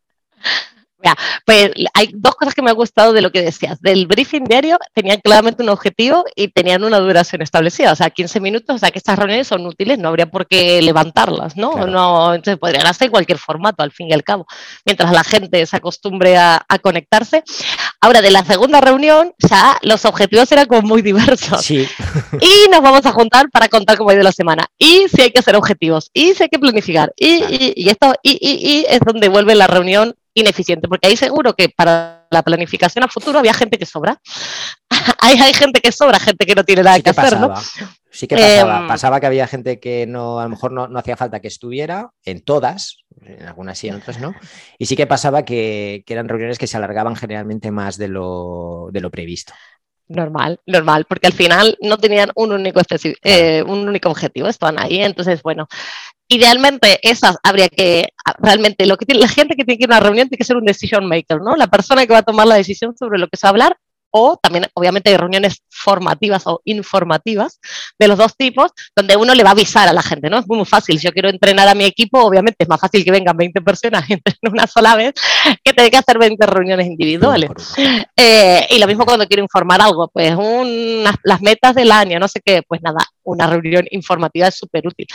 pues 1.45 1.71
hay 1.95 2.11
dos 2.15 2.35
cosas 2.35 2.55
que 2.55 2.63
me 2.63 2.71
han 2.71 2.77
gustado 2.77 3.13
de 3.13 3.23
lo 3.23 3.31
que 3.31 3.43
decías. 3.43 3.81
Del 3.81 4.07
briefing 4.07 4.45
diario 4.45 4.79
tenían 4.95 5.21
claramente 5.21 5.63
un 5.63 5.69
objetivo 5.69 6.25
y 6.35 6.49
tenían 6.49 6.85
una 6.85 6.99
duración 6.99 7.43
establecida, 7.43 7.93
o 7.93 7.97
sea, 7.97 8.11
15 8.11 8.41
minutos, 8.41 8.77
o 8.77 8.79
sea, 8.79 8.91
que 8.91 8.99
estas 8.99 9.19
reuniones 9.19 9.47
son 9.47 9.67
útiles, 9.67 9.99
no 9.99 10.09
habría 10.09 10.27
por 10.27 10.47
qué 10.47 10.83
levantarlas, 10.83 11.57
¿no? 11.57 11.87
no 11.87 12.35
entonces 12.35 12.59
podrían 12.59 12.87
hacer 12.87 13.11
cualquier 13.11 13.39
formato, 13.39 13.83
al 13.83 13.93
fin 13.93 14.09
y 14.09 14.13
al 14.13 14.25
cabo, 14.25 14.47
mientras 14.85 15.13
la 15.13 15.25
gente 15.25 15.65
se 15.67 15.77
acostumbre 15.77 16.37
a, 16.37 16.65
conectarse. 16.83 17.43
Ahora, 18.01 18.23
de 18.23 18.31
la 18.31 18.45
segunda 18.45 18.81
reunión, 18.81 19.33
ya 19.39 19.79
los 19.83 20.05
objetivos 20.05 20.51
eran 20.53 20.67
como 20.67 20.83
muy 20.83 21.03
diversos. 21.03 21.65
Sí. 21.65 21.89
Y 22.41 22.71
nos 22.71 22.83
vamos 22.83 23.05
a 23.05 23.13
juntar 23.13 23.51
para 23.51 23.69
contar 23.69 23.97
cómo 23.99 24.11
ha 24.11 24.15
ido 24.15 24.23
la 24.23 24.33
semana. 24.33 24.67
Y 24.79 25.07
si 25.09 25.23
hay 25.23 25.31
que 25.31 25.41
hacer 25.41 25.57
objetivos, 25.57 26.11
y 26.13 26.35
si 26.35 26.45
hay 26.45 26.49
que 26.49 26.59
planificar, 26.59 27.13
y, 27.17 27.75
y, 27.77 27.89
esto, 27.89 28.15
y, 28.23 28.39
y 28.41 28.87
es 28.89 29.01
donde 29.01 29.29
vuelve 29.29 29.55
la 29.55 29.67
reunión 29.67 30.15
ineficiente, 30.39 30.89
porque 30.89 31.09
ahí 31.09 31.17
seguro 31.17 31.55
que 31.55 31.69
para 31.69 32.27
la 32.31 32.43
planificación 32.43 33.05
a 33.05 33.09
futuro 33.09 33.39
había 33.39 33.55
gente 33.55 33.79
que 33.79 33.87
sobra. 33.87 34.21
hay, 35.21 35.39
hay 35.39 35.55
gente 35.55 35.81
que 35.81 35.93
sobra, 35.93 36.19
gente 36.19 36.47
que 36.47 36.55
no 36.55 36.65
tiene 36.65 36.83
nada 36.83 37.01
que, 37.01 37.11
hacer, 37.11 37.39
¿no? 37.39 37.55
Sí 38.11 38.27
que 38.27 38.37
pasaba. 38.37 38.81
Em, 38.81 38.89
pasaba 38.89 39.21
que 39.21 39.27
había 39.27 39.47
gente 39.47 39.79
que 39.81 40.07
no, 40.07 40.41
a 40.41 40.45
lo 40.45 40.51
mejor 40.51 40.73
no, 40.73 40.99
hacía 40.99 41.17
falta 41.17 41.41
que 41.41 41.49
estuviera, 41.49 42.11
en 42.25 42.43
todas, 42.43 43.05
en 43.23 43.47
algunas 43.47 43.79
sí, 43.79 43.89
en 43.89 43.97
otras 43.97 44.19
no. 44.19 44.35
Y 44.79 44.87
sí 44.87 44.97
que 44.97 45.07
pasaba 45.07 45.45
que, 45.45 46.03
eran 46.07 46.29
reuniones 46.29 46.59
que 46.59 46.67
se 46.67 46.77
alargaban 46.77 47.17
generalmente 47.17 47.71
más 47.71 47.97
de 47.97 48.09
lo, 48.09 48.89
de 48.93 49.01
lo 49.01 49.11
previsto. 49.11 49.53
Normal, 50.09 50.59
normal, 50.65 51.05
porque 51.07 51.27
al 51.27 51.35
final 51.35 51.77
no 51.83 51.99
tenían 51.99 52.31
un 52.35 52.53
único, 52.53 52.81
eh, 53.23 53.63
un 53.67 53.87
único 53.87 54.09
objetivo, 54.09 54.49
estaban 54.49 54.81
ahí. 54.81 55.03
Entonces, 55.03 55.43
bueno, 55.43 55.69
idealmente 56.29 56.99
esas 57.03 57.37
habría 57.43 57.69
que, 57.69 58.09
realmente, 58.39 58.87
lo 58.87 58.97
que 58.97 59.05
tiene, 59.05 59.21
la 59.21 59.29
gente 59.29 59.55
que 59.55 59.65
tiene 59.65 59.79
que 59.79 59.85
ir 59.85 59.93
a 59.93 59.99
una 59.99 60.07
reunión 60.07 60.29
tiene 60.29 60.39
que 60.39 60.45
ser 60.45 60.57
un 60.57 60.65
decision 60.65 61.07
maker, 61.07 61.43
¿no? 61.43 61.57
La 61.57 61.67
persona 61.67 62.07
que 62.07 62.13
va 62.15 62.21
a 62.21 62.23
tomar 62.23 62.47
la 62.47 62.55
decisión 62.55 62.97
sobre 62.97 63.19
lo 63.19 63.29
que 63.29 63.37
se 63.37 63.47
va 63.47 63.49
a 63.49 63.53
hablar 63.53 63.77
o 64.11 64.37
también 64.37 64.67
obviamente 64.75 65.11
hay 65.11 65.17
reuniones 65.17 65.63
formativas 65.69 66.47
o 66.47 66.61
informativas 66.65 67.61
de 67.99 68.09
los 68.09 68.19
dos 68.19 68.37
tipos, 68.37 68.71
donde 68.97 69.17
uno 69.17 69.35
le 69.35 69.43
va 69.43 69.51
a 69.51 69.53
avisar 69.53 69.89
a 69.89 69.93
la 69.93 70.03
gente, 70.03 70.31
¿no? 70.31 70.39
Es 70.39 70.47
muy, 70.47 70.65
fácil, 70.65 70.99
si 70.99 71.07
yo 71.07 71.13
quiero 71.13 71.29
entrenar 71.29 71.69
a 71.69 71.75
mi 71.75 71.85
equipo, 71.85 72.21
obviamente 72.21 72.57
es 72.61 72.69
más 72.69 72.81
fácil 72.81 73.05
que 73.05 73.11
vengan 73.11 73.37
20 73.37 73.61
personas 73.63 74.05
y 74.11 74.15
entrenen 74.15 74.53
una 74.53 74.67
sola 74.67 74.97
vez 74.97 75.15
que 75.63 75.73
tener 75.73 75.91
que 75.91 75.99
hacer 75.99 76.19
20 76.19 76.47
reuniones 76.47 76.87
individuales. 76.87 77.51
Eh, 78.17 78.67
y 78.71 78.79
lo 78.79 78.87
mismo 78.87 79.05
cuando 79.05 79.27
quiero 79.27 79.43
informar 79.43 79.81
algo, 79.81 80.09
pues 80.09 80.35
las 81.23 81.41
metas 81.41 81.75
del 81.75 81.93
año, 81.93 82.19
no 82.19 82.29
sé 82.29 82.41
qué, 82.45 82.63
pues 82.67 82.83
nada, 82.83 83.01
una 83.29 83.47
reunión 83.47 83.87
informativa 83.91 84.49
es 84.49 84.57
súper 84.57 84.87
útil. 84.87 85.07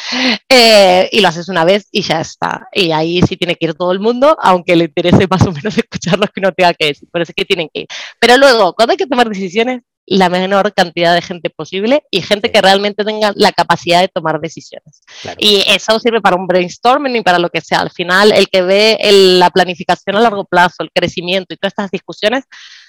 Eh, 0.50 1.10
y 1.12 1.20
lo 1.22 1.28
haces 1.28 1.50
una 1.50 1.66
vez 1.66 1.88
y 1.92 2.02
ya 2.02 2.22
está. 2.22 2.68
Y 2.74 2.92
ahí 2.92 3.22
sí 3.22 3.38
tiene 3.38 3.56
que 3.56 3.66
ir 3.66 3.74
todo 3.74 3.92
el 3.92 4.00
mundo, 4.00 4.38
aunque 4.42 4.76
le 4.76 4.86
interese 4.86 5.28
más 5.30 5.42
o 5.44 5.52
menos 5.52 5.78
escuchar 5.78 6.20
lo 6.20 6.28
que 6.28 6.40
uno 6.40 6.52
tenga 6.52 6.74
que 6.74 6.88
decir. 6.88 7.10
Por 7.12 7.22
eso 7.22 7.32
es 7.32 7.36
que 7.36 7.46
tienen 7.46 7.70
que 7.74 7.82
ir. 7.82 7.88
Pero 8.20 8.38
luego, 8.38 8.74
cuando 8.74 8.92
hay 8.92 8.98
que 8.98 9.08
tomar 9.08 9.30
decisiones, 9.30 9.82
la 10.06 10.30
menor 10.30 10.74
cantidad 10.74 11.14
de 11.14 11.22
gente 11.22 11.50
posible 11.50 12.04
y 12.12 12.22
gente 12.22 12.52
que 12.52 12.62
realmente 12.62 13.06
tenga 13.06 13.32
la 13.36 13.52
capacidad 13.52 14.02
de 14.02 14.10
tomar 14.10 14.40
decisiones. 14.42 15.02
Y 15.38 15.64
eso 15.68 15.98
sirve 16.00 16.22
para 16.22 16.36
un 16.36 16.46
brainstorming 16.46 17.16
y 17.16 17.22
para 17.22 17.40
lo 17.40 17.50
que 17.50 17.62
sea. 17.62 17.80
Al 17.80 17.92
final, 17.92 18.34
el 18.34 18.50
que 18.50 18.62
ve 18.62 18.98
la 19.02 19.50
planificación 19.50 20.18
a 20.18 20.20
largo 20.20 20.46
plazo, 20.46 20.84
el 20.84 20.92
crecimiento 20.94 21.54
y 21.54 21.58
todas 21.58 21.72
estas 21.72 21.92
discusiones, 21.92 22.44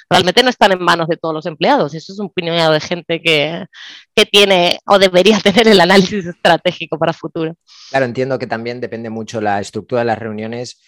realmente 0.08 0.42
no 0.42 0.50
están 0.50 0.72
en 0.72 0.82
manos 0.82 1.08
de 1.08 1.16
todos 1.16 1.34
los 1.34 1.46
empleados. 1.46 1.94
Eso 1.94 2.12
es 2.12 2.18
un 2.18 2.30
puñado 2.30 2.72
de 2.72 2.80
gente 2.80 3.20
que, 3.20 3.66
que 4.14 4.26
tiene 4.26 4.78
o 4.86 4.98
debería 4.98 5.38
tener 5.42 5.68
el 5.68 5.80
análisis 5.80 6.26
estratégico 6.26 6.98
para 6.98 7.12
futuro. 7.12 7.54
Claro, 7.90 8.04
entiendo 8.04 8.38
que 8.38 8.46
también 8.46 8.80
depende 8.80 9.10
mucho 9.10 9.40
la 9.40 9.60
estructura 9.60 10.00
de 10.00 10.06
las 10.06 10.18
reuniones. 10.18 10.80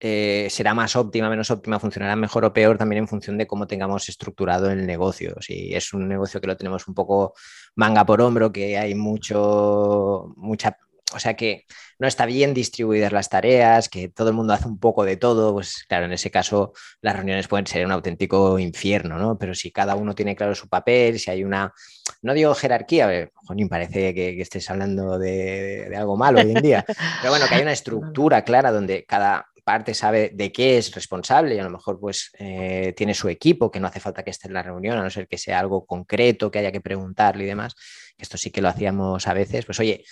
Eh, 0.00 0.46
será 0.50 0.74
más 0.74 0.94
óptima, 0.94 1.28
menos 1.28 1.50
óptima, 1.50 1.80
funcionará 1.80 2.14
mejor 2.14 2.44
o 2.44 2.52
peor 2.52 2.78
también 2.78 3.02
en 3.02 3.08
función 3.08 3.36
de 3.36 3.48
cómo 3.48 3.66
tengamos 3.66 4.08
estructurado 4.08 4.70
el 4.70 4.86
negocio. 4.86 5.34
Si 5.40 5.74
es 5.74 5.92
un 5.92 6.06
negocio 6.06 6.40
que 6.40 6.46
lo 6.46 6.56
tenemos 6.56 6.86
un 6.86 6.94
poco 6.94 7.34
manga 7.74 8.06
por 8.06 8.20
hombro, 8.20 8.52
que 8.52 8.78
hay 8.78 8.94
mucho, 8.94 10.32
mucha 10.36 10.76
o 11.14 11.18
sea 11.18 11.34
que 11.34 11.64
no 11.98 12.06
está 12.06 12.26
bien 12.26 12.52
distribuidas 12.52 13.12
las 13.12 13.28
tareas, 13.28 13.88
que 13.88 14.08
todo 14.08 14.28
el 14.28 14.34
mundo 14.34 14.52
hace 14.52 14.68
un 14.68 14.78
poco 14.78 15.04
de 15.04 15.16
todo, 15.16 15.54
pues 15.54 15.84
claro, 15.88 16.04
en 16.04 16.12
ese 16.12 16.30
caso 16.30 16.72
las 17.00 17.16
reuniones 17.16 17.48
pueden 17.48 17.66
ser 17.66 17.86
un 17.86 17.92
auténtico 17.92 18.58
infierno, 18.58 19.18
¿no? 19.18 19.38
Pero 19.38 19.54
si 19.54 19.70
cada 19.70 19.94
uno 19.94 20.14
tiene 20.14 20.36
claro 20.36 20.54
su 20.54 20.68
papel, 20.68 21.18
si 21.18 21.30
hay 21.30 21.44
una, 21.44 21.72
no 22.22 22.34
digo 22.34 22.54
jerarquía, 22.54 23.30
Jonín, 23.34 23.68
parece 23.68 24.14
que, 24.14 24.40
estés 24.40 24.68
hablando 24.70 25.18
de, 25.18 25.90
algo 25.96 26.16
malo 26.16 26.40
hoy 26.40 26.52
en 26.52 26.62
día, 26.62 26.84
pero 27.22 27.32
bueno, 27.32 27.46
que 27.48 27.54
hay 27.54 27.62
una 27.62 27.72
estructura 27.72 28.44
clara 28.44 28.70
donde 28.70 29.04
cada 29.06 29.46
parte 29.68 29.92
sabe 29.92 30.30
de 30.32 30.50
qué 30.50 30.78
es 30.78 30.94
responsable 30.94 31.54
y 31.54 31.58
a 31.58 31.62
lo 31.62 31.68
mejor 31.68 32.00
pues 32.00 32.30
eh, 32.38 32.94
tiene 32.96 33.12
su 33.12 33.28
equipo, 33.28 33.70
que 33.70 33.78
no 33.78 33.86
hace 33.86 34.00
falta 34.00 34.22
que 34.22 34.30
esté 34.30 34.48
en 34.48 34.54
la 34.54 34.62
reunión, 34.62 34.96
a 34.96 35.02
no 35.02 35.10
ser 35.10 35.28
que 35.28 35.36
sea 35.36 35.58
algo 35.58 35.84
concreto, 35.84 36.50
que 36.50 36.60
haya 36.60 36.72
que 36.72 36.80
preguntarle 36.80 37.44
y 37.44 37.48
demás, 37.48 37.74
esto 38.16 38.38
sí 38.38 38.50
que 38.50 38.62
lo 38.62 38.68
hacíamos 38.68 39.26
a 39.26 39.34
veces, 39.34 39.66
pues 39.66 39.78
oye, 39.78 40.04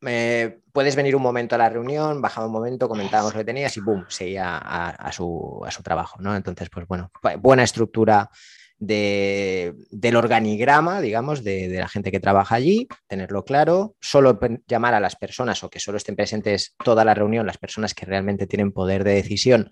puedes 0.00 0.96
venir 0.96 1.14
un 1.14 1.22
momento 1.22 1.54
a 1.54 1.58
la 1.58 1.68
reunión, 1.68 2.22
bajaba 2.22 2.46
un 2.46 2.52
momento, 2.52 2.88
comentábamos 2.88 3.34
lo 3.34 3.40
que 3.40 3.44
tenías 3.44 3.76
y 3.76 3.80
boom, 3.80 4.06
seguía 4.08 4.56
a, 4.56 5.12
su, 5.12 5.60
trabajo, 5.82 6.20
¿no? 6.20 6.34
Entonces, 6.34 6.70
pues 6.70 6.86
bueno, 6.86 7.10
buena 7.38 7.62
estructura 7.62 8.30
del 8.78 10.16
organigrama, 10.16 11.02
digamos, 11.02 11.44
de, 11.44 11.68
la 11.68 11.88
gente 11.88 12.10
que 12.10 12.18
trabaja 12.18 12.54
allí, 12.54 12.88
tenerlo 13.06 13.44
claro, 13.44 13.94
solo 14.00 14.38
llamar 14.66 14.94
a 14.94 15.00
las 15.00 15.16
personas 15.16 15.62
o 15.62 15.68
que 15.68 15.80
solo 15.80 15.98
estén 15.98 16.16
presentes 16.16 16.74
toda 16.82 17.04
la 17.04 17.14
reunión, 17.14 17.46
las 17.46 17.58
personas 17.58 17.92
que 17.92 18.06
realmente 18.06 18.46
tienen 18.46 18.72
poder 18.72 19.04
de 19.04 19.14
decisión 19.14 19.70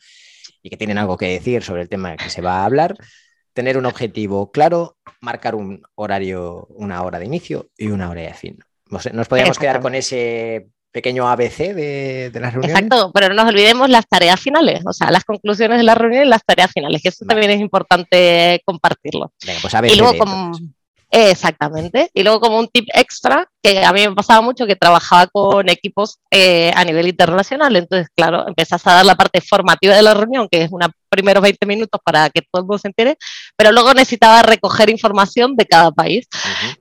y 0.63 0.69
que 0.69 0.77
tienen 0.77 0.99
algo 0.99 1.17
que 1.17 1.29
decir 1.29 1.63
sobre 1.63 1.83
el 1.83 1.89
tema 1.89 2.17
que 2.17 2.29
se 2.29 2.43
va 2.43 2.61
a 2.61 2.65
hablar, 2.67 2.97
tener 3.55 3.79
un 3.79 3.87
objetivo 3.87 4.53
claro, 4.53 4.99
marcar 5.23 5.55
un 5.55 5.83
horario, 5.95 6.67
una 6.71 7.03
hora 7.03 7.19
de 7.19 7.25
inicio 7.25 7.71
y 7.79 7.89
una 7.89 8.11
hora 8.11 8.23
de 8.23 8.35
fin. 8.35 8.59
Nos 8.91 9.29
podríamos 9.29 9.59
quedar 9.59 9.81
con 9.81 9.95
ese 9.95 10.69
pequeño 10.91 11.29
ABC 11.29 11.75
de, 11.75 12.31
de, 12.33 12.41
las 12.41 12.53
reuniones. 12.55 12.83
Exacto, 12.83 13.11
pero 13.13 13.29
no 13.29 13.35
nos 13.35 13.49
olvidemos 13.49 13.89
las 13.91 14.09
tareas 14.09 14.41
finales, 14.41 14.81
o 14.87 14.93
sea, 14.93 15.11
las 15.11 15.25
conclusiones 15.25 15.79
de 15.79 15.85
la 15.85 15.95
reunión 15.95 16.25
y 16.25 16.29
las 16.29 16.45
tareas 16.45 16.73
finales, 16.73 17.03
que 17.03 17.11
eso 17.11 17.25
también 17.27 17.51
es 17.51 17.61
importante 17.61 18.63
compartirlo. 18.65 19.33
Venga, 19.47 19.61
pues 19.61 19.75
ABC 19.75 19.93
y 19.93 19.97
luego, 19.97 20.17
como, 20.17 20.53
Exactamente. 21.11 22.11
Y 22.13 22.23
luego 22.23 22.41
como 22.41 22.59
un 22.59 22.69
tip 22.69 22.87
extra, 22.93 23.49
que 23.63 23.83
a 23.83 23.93
mí 23.93 24.07
me 24.07 24.15
pasaba 24.15 24.43
mucho 24.43 24.67
que 24.67 24.77
trabajaba 24.77 25.27
con 25.27 25.69
equipos 25.69 26.19
eh, 26.31 26.71
a 26.75 26.85
nivel 26.85 27.09
internacional. 27.09 27.75
Entonces, 27.77 28.09
claro, 28.15 28.47
empezás 28.47 28.87
a 28.87 28.95
dar 28.95 29.07
la 29.07 29.15
parte 29.15 29.41
formativa 29.41 29.97
de 29.97 30.03
la 30.03 30.13
reunión, 30.13 30.49
que 30.51 30.65
es 30.65 30.71
unos 30.71 30.91
primeros 31.09 31.43
20 31.43 31.65
minutos 31.65 32.01
para 32.05 32.29
que 32.29 32.43
todo 32.43 32.61
el 32.61 32.67
mundo 32.67 32.79
se 32.79 32.89
entere, 32.89 33.17
pero 33.57 33.73
luego 33.73 33.95
necesitaba 33.95 34.43
recoger 34.43 34.91
información 34.91 35.57
de 35.57 35.65
cada 35.65 35.91
país. 35.91 36.29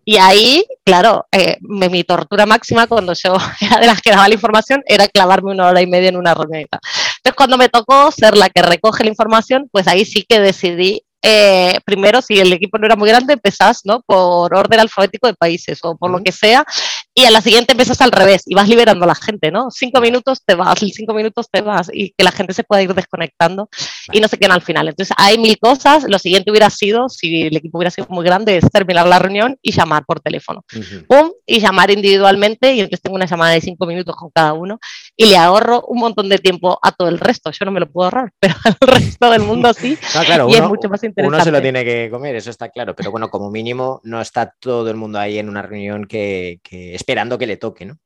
Y 0.04 0.18
ahí, 0.18 0.66
claro, 0.86 1.26
eh, 1.32 1.58
mi 1.62 2.04
tortura 2.04 2.46
máxima 2.46 2.88
cuando 2.88 3.14
yo 3.14 3.38
era 3.62 3.80
de 3.80 3.88
las 3.88 4.02
que 4.02 4.12
daba 4.12 4.28
la 4.28 4.34
información 4.34 4.84
era 4.86 5.08
clavarme 5.08 5.52
una 5.52 5.68
hora 5.68 5.82
y 5.82 5.88
media 5.88 6.10
en 6.10 6.18
una 6.18 6.34
reunión. 6.34 6.64
Entonces, 6.64 7.36
cuando 7.36 7.58
me 7.58 7.70
tocó 7.70 8.12
ser 8.12 8.36
la 8.36 8.50
que 8.50 8.62
recoge 8.62 9.06
la 9.06 9.10
información, 9.10 9.70
pues 9.72 9.88
ahí 9.88 10.04
sí 10.04 10.26
que 10.28 10.42
decidí 10.42 11.04
eh, 11.22 11.80
primero, 11.86 12.22
si 12.22 12.40
el 12.40 12.54
equipo 12.54 12.78
no 12.78 12.86
era 12.86 12.96
muy 12.96 13.10
grande, 13.10 13.34
empezás 13.34 13.82
¿no? 13.84 14.02
por 14.06 14.54
orden 14.54 14.80
alfabético 14.80 15.28
de 15.28 15.34
países 15.34 15.80
o 15.84 15.98
por 15.98 16.12
lo 16.12 16.24
que 16.24 16.32
sea, 16.32 16.66
y 17.14 17.26
a 17.26 17.32
la 17.32 17.42
siguiente 17.42 17.74
empiezas 17.74 18.00
al 18.02 18.12
revés 18.12 18.44
y 18.46 18.54
vas 18.54 18.70
liberando 18.70 19.04
a 19.06 19.08
la 19.08 19.16
gente, 19.16 19.50
¿no? 19.50 19.72
Cinco 19.72 20.00
minutos 20.02 20.44
te 20.46 20.54
vas, 20.54 20.80
cinco 20.94 21.14
minutos 21.14 21.48
te 21.52 21.62
vas 21.62 21.90
y 21.92 22.14
que 22.16 22.24
la 22.24 22.32
gente 22.32 22.54
se 22.54 22.64
pueda 22.64 22.84
ir 22.84 22.94
desconectando 22.94 23.70
y 24.12 24.20
no 24.20 24.28
se 24.28 24.38
queden 24.38 24.52
al 24.52 24.62
final. 24.62 24.88
Entonces 24.88 25.16
hay 25.18 25.40
mil 25.40 25.58
cosas. 25.58 26.04
Lo 26.08 26.20
siguiente 26.20 26.52
hubiera 26.52 26.70
sido, 26.70 27.10
si 27.10 27.44
el 27.44 27.58
equipo 27.58 27.80
hubiera 27.80 27.90
sido 27.90 28.08
muy 28.10 28.24
grande, 28.24 28.58
es 28.58 28.70
terminar 28.72 29.08
la 29.08 29.18
reunión 29.18 29.58
y 29.62 29.72
llamar 29.72 30.06
por 30.06 30.20
teléfono. 30.20 30.64
¡Pum! 31.08 31.32
Y 31.50 31.62
llamar 31.62 31.90
individualmente 31.92 32.74
y 32.74 32.82
entonces 32.82 33.02
tengo 33.02 33.16
una 33.16 33.26
llamada 33.26 33.54
de 33.54 33.62
cinco 33.62 33.86
minutos 33.86 34.16
con 34.16 34.30
cada 34.32 34.54
uno 34.54 34.80
y 35.16 35.28
le 35.28 35.38
ahorro 35.38 35.84
un 35.88 36.00
montón 36.00 36.28
de 36.28 36.40
tiempo 36.40 36.78
a 36.82 36.92
todo 36.92 37.08
el 37.08 37.20
resto. 37.20 37.52
Yo 37.52 37.66
no 37.66 37.72
me 37.72 37.80
lo 37.80 37.90
puedo 37.90 38.06
ahorrar, 38.06 38.34
pero 38.40 38.56
al 38.66 38.76
resto 38.82 39.32
del 39.32 39.42
mundo 39.42 39.74
sí. 39.74 39.98
claro, 40.26 40.50
y 40.50 40.56
es 40.56 40.64
mucho 40.64 40.90
más 40.90 41.04
interesante. 41.04 41.36
Uno 41.36 41.44
se 41.44 41.52
lo 41.52 41.62
tiene 41.62 41.86
que 41.86 42.10
comer, 42.12 42.36
eso 42.36 42.50
está 42.50 42.70
claro, 42.70 42.96
pero 42.96 43.12
bueno, 43.12 43.30
como 43.30 43.50
mínimo 43.50 44.02
no 44.04 44.20
está 44.20 44.54
todo 44.60 44.90
el 44.90 44.98
mundo 44.98 45.20
ahí 45.20 45.40
en 45.40 45.48
una 45.48 45.62
reunión 45.62 46.06
que, 46.06 46.60
que 46.62 46.94
esperando 46.94 47.38
que 47.38 47.48
le 47.48 47.58
toque, 47.58 47.86
¿no? 47.86 47.98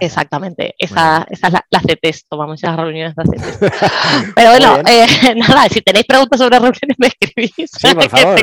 Exactamente, 0.00 0.74
esa, 0.78 1.26
esa 1.30 1.46
es 1.48 1.52
la, 1.52 1.66
la 1.70 1.80
CETES, 1.80 2.26
tomamos 2.28 2.62
esas 2.62 2.76
reuniones 2.76 3.14
de 3.16 3.24
CETES. 3.24 3.58
Pero 4.34 4.50
bueno, 4.50 4.78
eh, 4.86 5.06
nada, 5.36 5.68
si 5.68 5.80
tenéis 5.80 6.06
preguntas 6.06 6.38
sobre 6.38 6.58
reuniones 6.58 6.96
me 6.98 7.08
escribís. 7.08 7.70
Sí, 7.70 7.94
por 7.94 8.08
favor. 8.10 8.38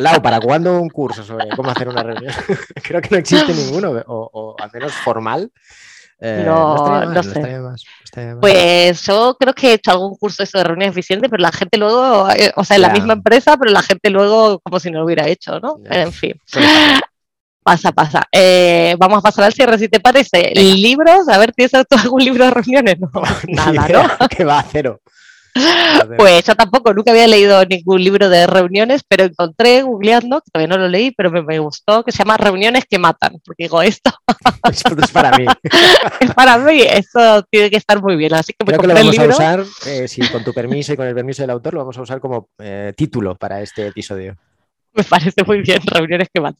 Lau, 0.00 0.22
¿para 0.22 0.40
cuándo 0.40 0.80
un 0.80 0.88
curso 0.88 1.24
sobre 1.24 1.48
cómo 1.50 1.70
hacer 1.70 1.88
una 1.88 2.02
reunión? 2.02 2.32
Creo 2.82 3.00
que 3.00 3.08
no 3.10 3.16
existe 3.18 3.52
ninguno, 3.54 3.90
o, 4.06 4.30
o 4.32 4.56
al 4.60 4.70
menos 4.72 4.92
formal. 4.92 5.50
Eh, 6.20 6.42
no, 6.44 7.04
no, 7.04 7.22
sé. 7.22 7.60
Pues 8.40 9.02
yo 9.02 9.36
creo 9.38 9.54
que 9.54 9.70
he 9.70 9.72
hecho 9.74 9.92
algún 9.92 10.16
curso 10.16 10.42
de 10.42 10.64
reunión 10.64 10.90
eficiente, 10.90 11.28
pero 11.28 11.40
la 11.40 11.52
gente 11.52 11.78
luego, 11.78 12.28
eh, 12.30 12.52
o 12.56 12.64
sea, 12.64 12.76
en 12.76 12.82
la 12.82 12.88
misma 12.88 13.12
empresa, 13.12 13.56
pero 13.56 13.70
la 13.70 13.82
gente 13.82 14.10
luego 14.10 14.58
como 14.58 14.80
si 14.80 14.90
no 14.90 14.98
lo 14.98 15.04
hubiera 15.04 15.28
hecho, 15.28 15.60
¿no? 15.60 15.76
En 15.84 16.12
fin. 16.12 16.34
Pasa, 17.68 17.92
pasa. 17.92 18.26
Eh, 18.32 18.96
vamos 18.98 19.18
a 19.18 19.20
pasar 19.20 19.44
al 19.44 19.52
cierre, 19.52 19.76
si 19.76 19.88
te 19.88 20.00
parece. 20.00 20.52
¿Libros? 20.54 21.28
A 21.28 21.36
ver, 21.36 21.52
¿tienes 21.52 21.74
algún 21.74 22.24
libro 22.24 22.46
de 22.46 22.50
reuniones? 22.50 22.96
No, 22.98 23.10
nada, 23.48 24.08
¿no? 24.18 24.28
que 24.28 24.42
va 24.42 24.60
a 24.60 24.62
cero. 24.62 25.02
Pues 26.16 26.44
yo 26.44 26.54
tampoco, 26.54 26.94
nunca 26.94 27.10
había 27.10 27.26
leído 27.26 27.62
ningún 27.66 28.02
libro 28.02 28.30
de 28.30 28.46
reuniones, 28.46 29.02
pero 29.06 29.24
encontré 29.24 29.82
googleando, 29.82 30.40
que 30.40 30.50
todavía 30.50 30.76
no 30.76 30.82
lo 30.82 30.88
leí, 30.88 31.10
pero 31.10 31.30
me, 31.30 31.58
gustó, 31.58 32.04
que 32.04 32.12
se 32.12 32.18
llama 32.18 32.38
Reuniones 32.38 32.84
que 32.88 32.98
matan. 32.98 33.38
Porque 33.44 33.64
digo, 33.64 33.82
esto. 33.82 34.10
Esto 34.70 34.96
es 35.02 35.10
para 35.10 35.36
mí. 35.36 35.44
es 36.20 36.34
para 36.34 36.56
mí, 36.58 36.80
eso 36.80 37.42
tiene 37.50 37.70
que 37.70 37.76
estar 37.76 38.00
muy 38.00 38.16
bien. 38.16 38.32
Así 38.34 38.54
que 38.54 38.64
Creo 38.64 38.80
que 38.80 38.86
lo 38.86 38.94
vamos 38.94 39.18
a 39.18 39.26
usar, 39.26 39.64
eh, 39.86 40.08
si 40.08 40.26
con 40.28 40.42
tu 40.42 40.54
permiso 40.54 40.94
y 40.94 40.96
con 40.96 41.06
el 41.06 41.14
permiso 41.14 41.42
del 41.42 41.50
autor, 41.50 41.74
lo 41.74 41.80
vamos 41.80 41.98
a 41.98 42.02
usar 42.02 42.20
como 42.20 42.48
eh, 42.58 42.94
título 42.96 43.34
para 43.34 43.60
este 43.60 43.88
episodio 43.88 44.36
me 44.94 45.04
parece 45.04 45.44
muy 45.44 45.60
bien, 45.60 45.80
reuniones 45.84 46.28
que 46.32 46.40
van. 46.40 46.56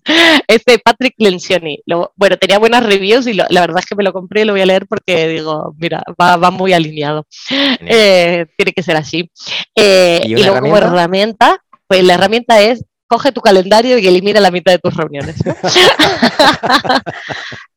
Este 0.47 0.79
Patrick 0.79 1.15
Lencioni, 1.19 1.83
bueno, 2.17 2.37
tenía 2.37 2.59
buenas 2.59 2.85
reviews 2.85 3.27
y 3.27 3.35
la 3.35 3.47
verdad 3.49 3.81
es 3.81 3.87
que 3.87 3.97
me 3.97 4.05
lo 4.05 4.13
compré 4.13 4.43
y 4.43 4.45
lo 4.45 4.53
voy 4.53 4.61
a 4.61 4.67
leer 4.67 4.87
porque 4.87 5.29
digo, 5.29 5.75
mira, 5.79 6.03
va, 6.21 6.51
muy 6.51 6.73
alineado. 6.73 7.27
Eh, 7.51 8.47
tiene 8.57 8.73
que 8.73 8.83
ser 8.83 8.97
así. 8.97 9.31
Eh, 9.75 10.21
y, 10.25 10.37
luego 10.37 10.61
como 10.61 10.77
herramienta, 10.77 11.59
pues 11.87 12.05
la 12.05 12.15
herramienta 12.15 12.61
es 12.61 12.85
coge 13.07 13.33
tu 13.33 13.41
calendario 13.41 13.99
y 13.99 14.07
elimina 14.07 14.41
la 14.41 14.51
mitad 14.51 14.73
de 14.73 14.79
tus 14.79 14.95
reuniones. 14.95 15.37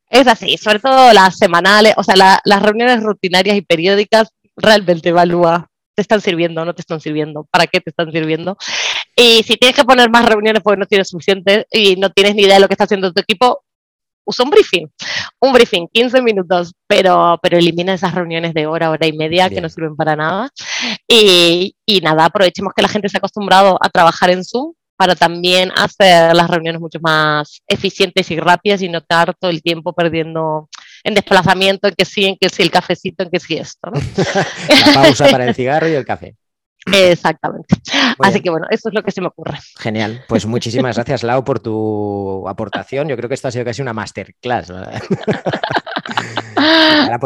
es 0.10 0.28
así, 0.28 0.58
sobre 0.58 0.80
todo 0.80 1.14
las 1.14 1.38
semanales, 1.38 1.94
o 1.98 2.04
sea, 2.04 2.42
las 2.44 2.62
reuniones 2.62 3.02
rutinarias 3.02 3.56
y 3.56 3.62
periódicas 3.62 4.30
realmente 4.58 5.10
evalúa 5.10 5.72
te 5.96 6.02
están 6.02 6.22
sirviendo, 6.22 6.64
no 6.64 6.74
te 6.74 6.82
están 6.82 7.02
sirviendo, 7.02 7.46
para 7.52 7.68
qué 7.68 7.82
te 7.82 7.90
están 7.90 8.12
sirviendo. 8.12 8.58
Y 9.22 9.44
si 9.44 9.56
tienes 9.56 9.76
que 9.76 9.84
poner 9.84 10.10
más 10.10 10.26
reuniones 10.26 10.64
porque 10.64 10.80
no 10.80 10.88
tienes 10.88 11.10
suficiente 11.10 11.68
y 11.70 11.96
no 11.96 12.10
tienes 12.10 12.34
ni 12.34 12.42
idea 12.42 12.56
de 12.56 12.62
lo 12.62 12.68
que 12.68 12.74
está 12.74 12.86
haciendo 12.86 13.14
tu 13.14 13.22
equipo, 13.22 13.64
usa 14.26 14.44
un 14.44 14.50
briefing, 14.50 14.88
un 15.40 15.54
briefing, 15.54 15.88
15 15.94 16.24
minutos, 16.24 16.74
pero, 16.88 17.38
pero 17.40 17.60
elimina 17.60 17.94
esas 17.94 18.16
reuniones 18.16 18.56
de 18.56 18.66
hora, 18.66 18.90
hora 18.90 19.06
y 19.06 19.14
media 19.14 19.48
que 19.48 19.62
no 19.62 19.70
sirven 19.70 19.96
para 19.96 20.16
nada. 20.16 20.50
Y, 21.08 21.76
y, 21.86 22.02
nada, 22.02 22.26
aprovechemos 22.26 22.74
que 22.76 22.82
la 22.82 22.88
gente 22.88 23.10
se 23.10 23.18
ha 23.18 23.20
acostumbrado 23.20 23.78
a 23.80 23.90
trabajar 23.90 24.32
en 24.32 24.44
Zoom 24.44 24.74
para 24.96 25.14
también 25.14 25.72
hacer 25.76 26.36
las 26.36 26.50
reuniones 26.50 26.82
mucho 26.82 27.00
más 27.00 27.62
eficientes 27.68 28.32
y 28.32 28.40
rápidas 28.40 28.82
y 28.82 28.90
no 28.90 29.00
estar 29.00 29.36
todo 29.36 29.52
el 29.52 29.62
tiempo 29.62 29.94
perdiendo 29.94 30.68
en 31.04 31.14
desplazamiento, 31.14 31.88
en 31.88 31.94
que 31.94 32.06
sí, 32.06 32.26
en 32.26 32.38
que 32.42 32.50
sí, 32.50 32.64
el 32.64 32.72
cafecito, 32.72 33.24
en 33.24 33.30
que 33.30 33.40
sí 33.40 33.56
esto. 33.56 33.92
¿no? 33.92 34.00
La 34.86 34.94
pausa 34.94 35.28
para 35.28 35.48
el 35.48 35.54
cigarro 35.54 35.88
y 35.88 35.94
el 35.94 36.06
café. 36.06 36.36
Exactamente. 36.86 37.76
Así 38.20 38.42
que 38.42 38.50
bueno, 38.50 38.66
eso 38.70 38.90
es 38.90 38.96
lo 38.96 39.04
que 39.04 39.12
se 39.12 39.22
me 39.22 39.28
ocurre. 39.28 39.60
Genial. 39.78 40.24
Pues 40.28 40.46
muchísimas 40.46 40.96
gracias, 40.96 41.24
Lau, 41.24 41.44
por 41.44 41.60
tu 41.60 42.48
aportación. 42.48 43.08
Yo 43.08 43.16
creo 43.18 43.28
que 43.28 43.36
esto 43.36 43.48
ha 43.48 43.52
sido 43.52 43.66
casi 43.66 43.82
una 43.82 43.94
masterclass. 43.94 44.72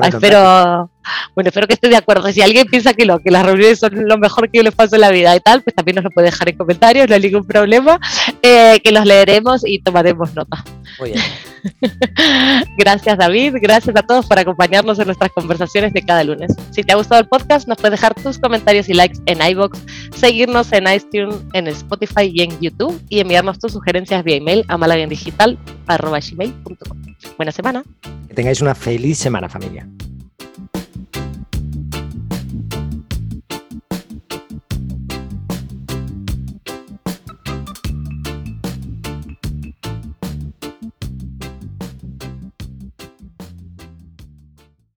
espero, 0.03 0.89
bueno, 1.35 1.49
espero 1.49 1.67
que 1.67 1.73
esté 1.73 1.89
de 1.89 1.97
acuerdo. 1.97 2.31
Si 2.31 2.41
alguien 2.41 2.67
piensa 2.67 2.93
que, 2.93 3.05
lo, 3.05 3.19
que 3.19 3.31
las 3.31 3.45
reuniones 3.45 3.79
son 3.79 4.07
lo 4.07 4.17
mejor 4.17 4.49
que 4.49 4.57
yo 4.57 4.63
les 4.63 4.73
paso 4.73 4.95
en 4.95 5.01
la 5.01 5.11
vida 5.11 5.35
y 5.35 5.39
tal, 5.39 5.61
pues 5.61 5.75
también 5.75 5.95
nos 5.95 6.03
lo 6.03 6.11
puede 6.11 6.27
dejar 6.27 6.49
en 6.49 6.57
comentarios, 6.57 7.07
no 7.07 7.15
hay 7.15 7.21
ningún 7.21 7.45
problema, 7.45 7.99
eh, 8.41 8.79
que 8.83 8.91
los 8.91 9.05
leeremos 9.05 9.61
y 9.65 9.79
tomaremos 9.79 10.33
nota. 10.35 10.63
Muy 10.99 11.11
bien. 11.11 11.23
gracias 12.77 13.17
David, 13.17 13.55
gracias 13.61 13.95
a 13.95 14.03
todos 14.03 14.25
por 14.27 14.37
acompañarnos 14.37 14.99
en 14.99 15.05
nuestras 15.05 15.31
conversaciones 15.31 15.93
de 15.93 16.03
cada 16.03 16.23
lunes. 16.23 16.55
Si 16.71 16.83
te 16.83 16.93
ha 16.93 16.95
gustado 16.95 17.21
el 17.21 17.27
podcast, 17.27 17.67
nos 17.67 17.77
puedes 17.77 17.99
dejar 17.99 18.13
tus 18.13 18.37
comentarios 18.37 18.89
y 18.89 18.93
likes 18.93 19.19
en 19.25 19.41
iBox, 19.41 19.79
seguirnos 20.15 20.71
en 20.71 20.87
iTunes, 20.87 21.35
en 21.53 21.67
Spotify 21.67 22.31
y 22.31 22.43
en 22.43 22.59
YouTube 22.59 23.01
y 23.09 23.19
enviarnos 23.19 23.59
tus 23.59 23.73
sugerencias 23.73 24.23
vía 24.23 24.37
email 24.37 24.65
a 24.67 24.77
malagendigital.com. 24.77 27.04
Buena 27.37 27.51
semana. 27.51 27.83
Que 28.27 28.33
tengáis 28.33 28.61
una 28.61 28.75
feliz 28.75 29.17
semana 29.17 29.49
familia. 29.49 29.87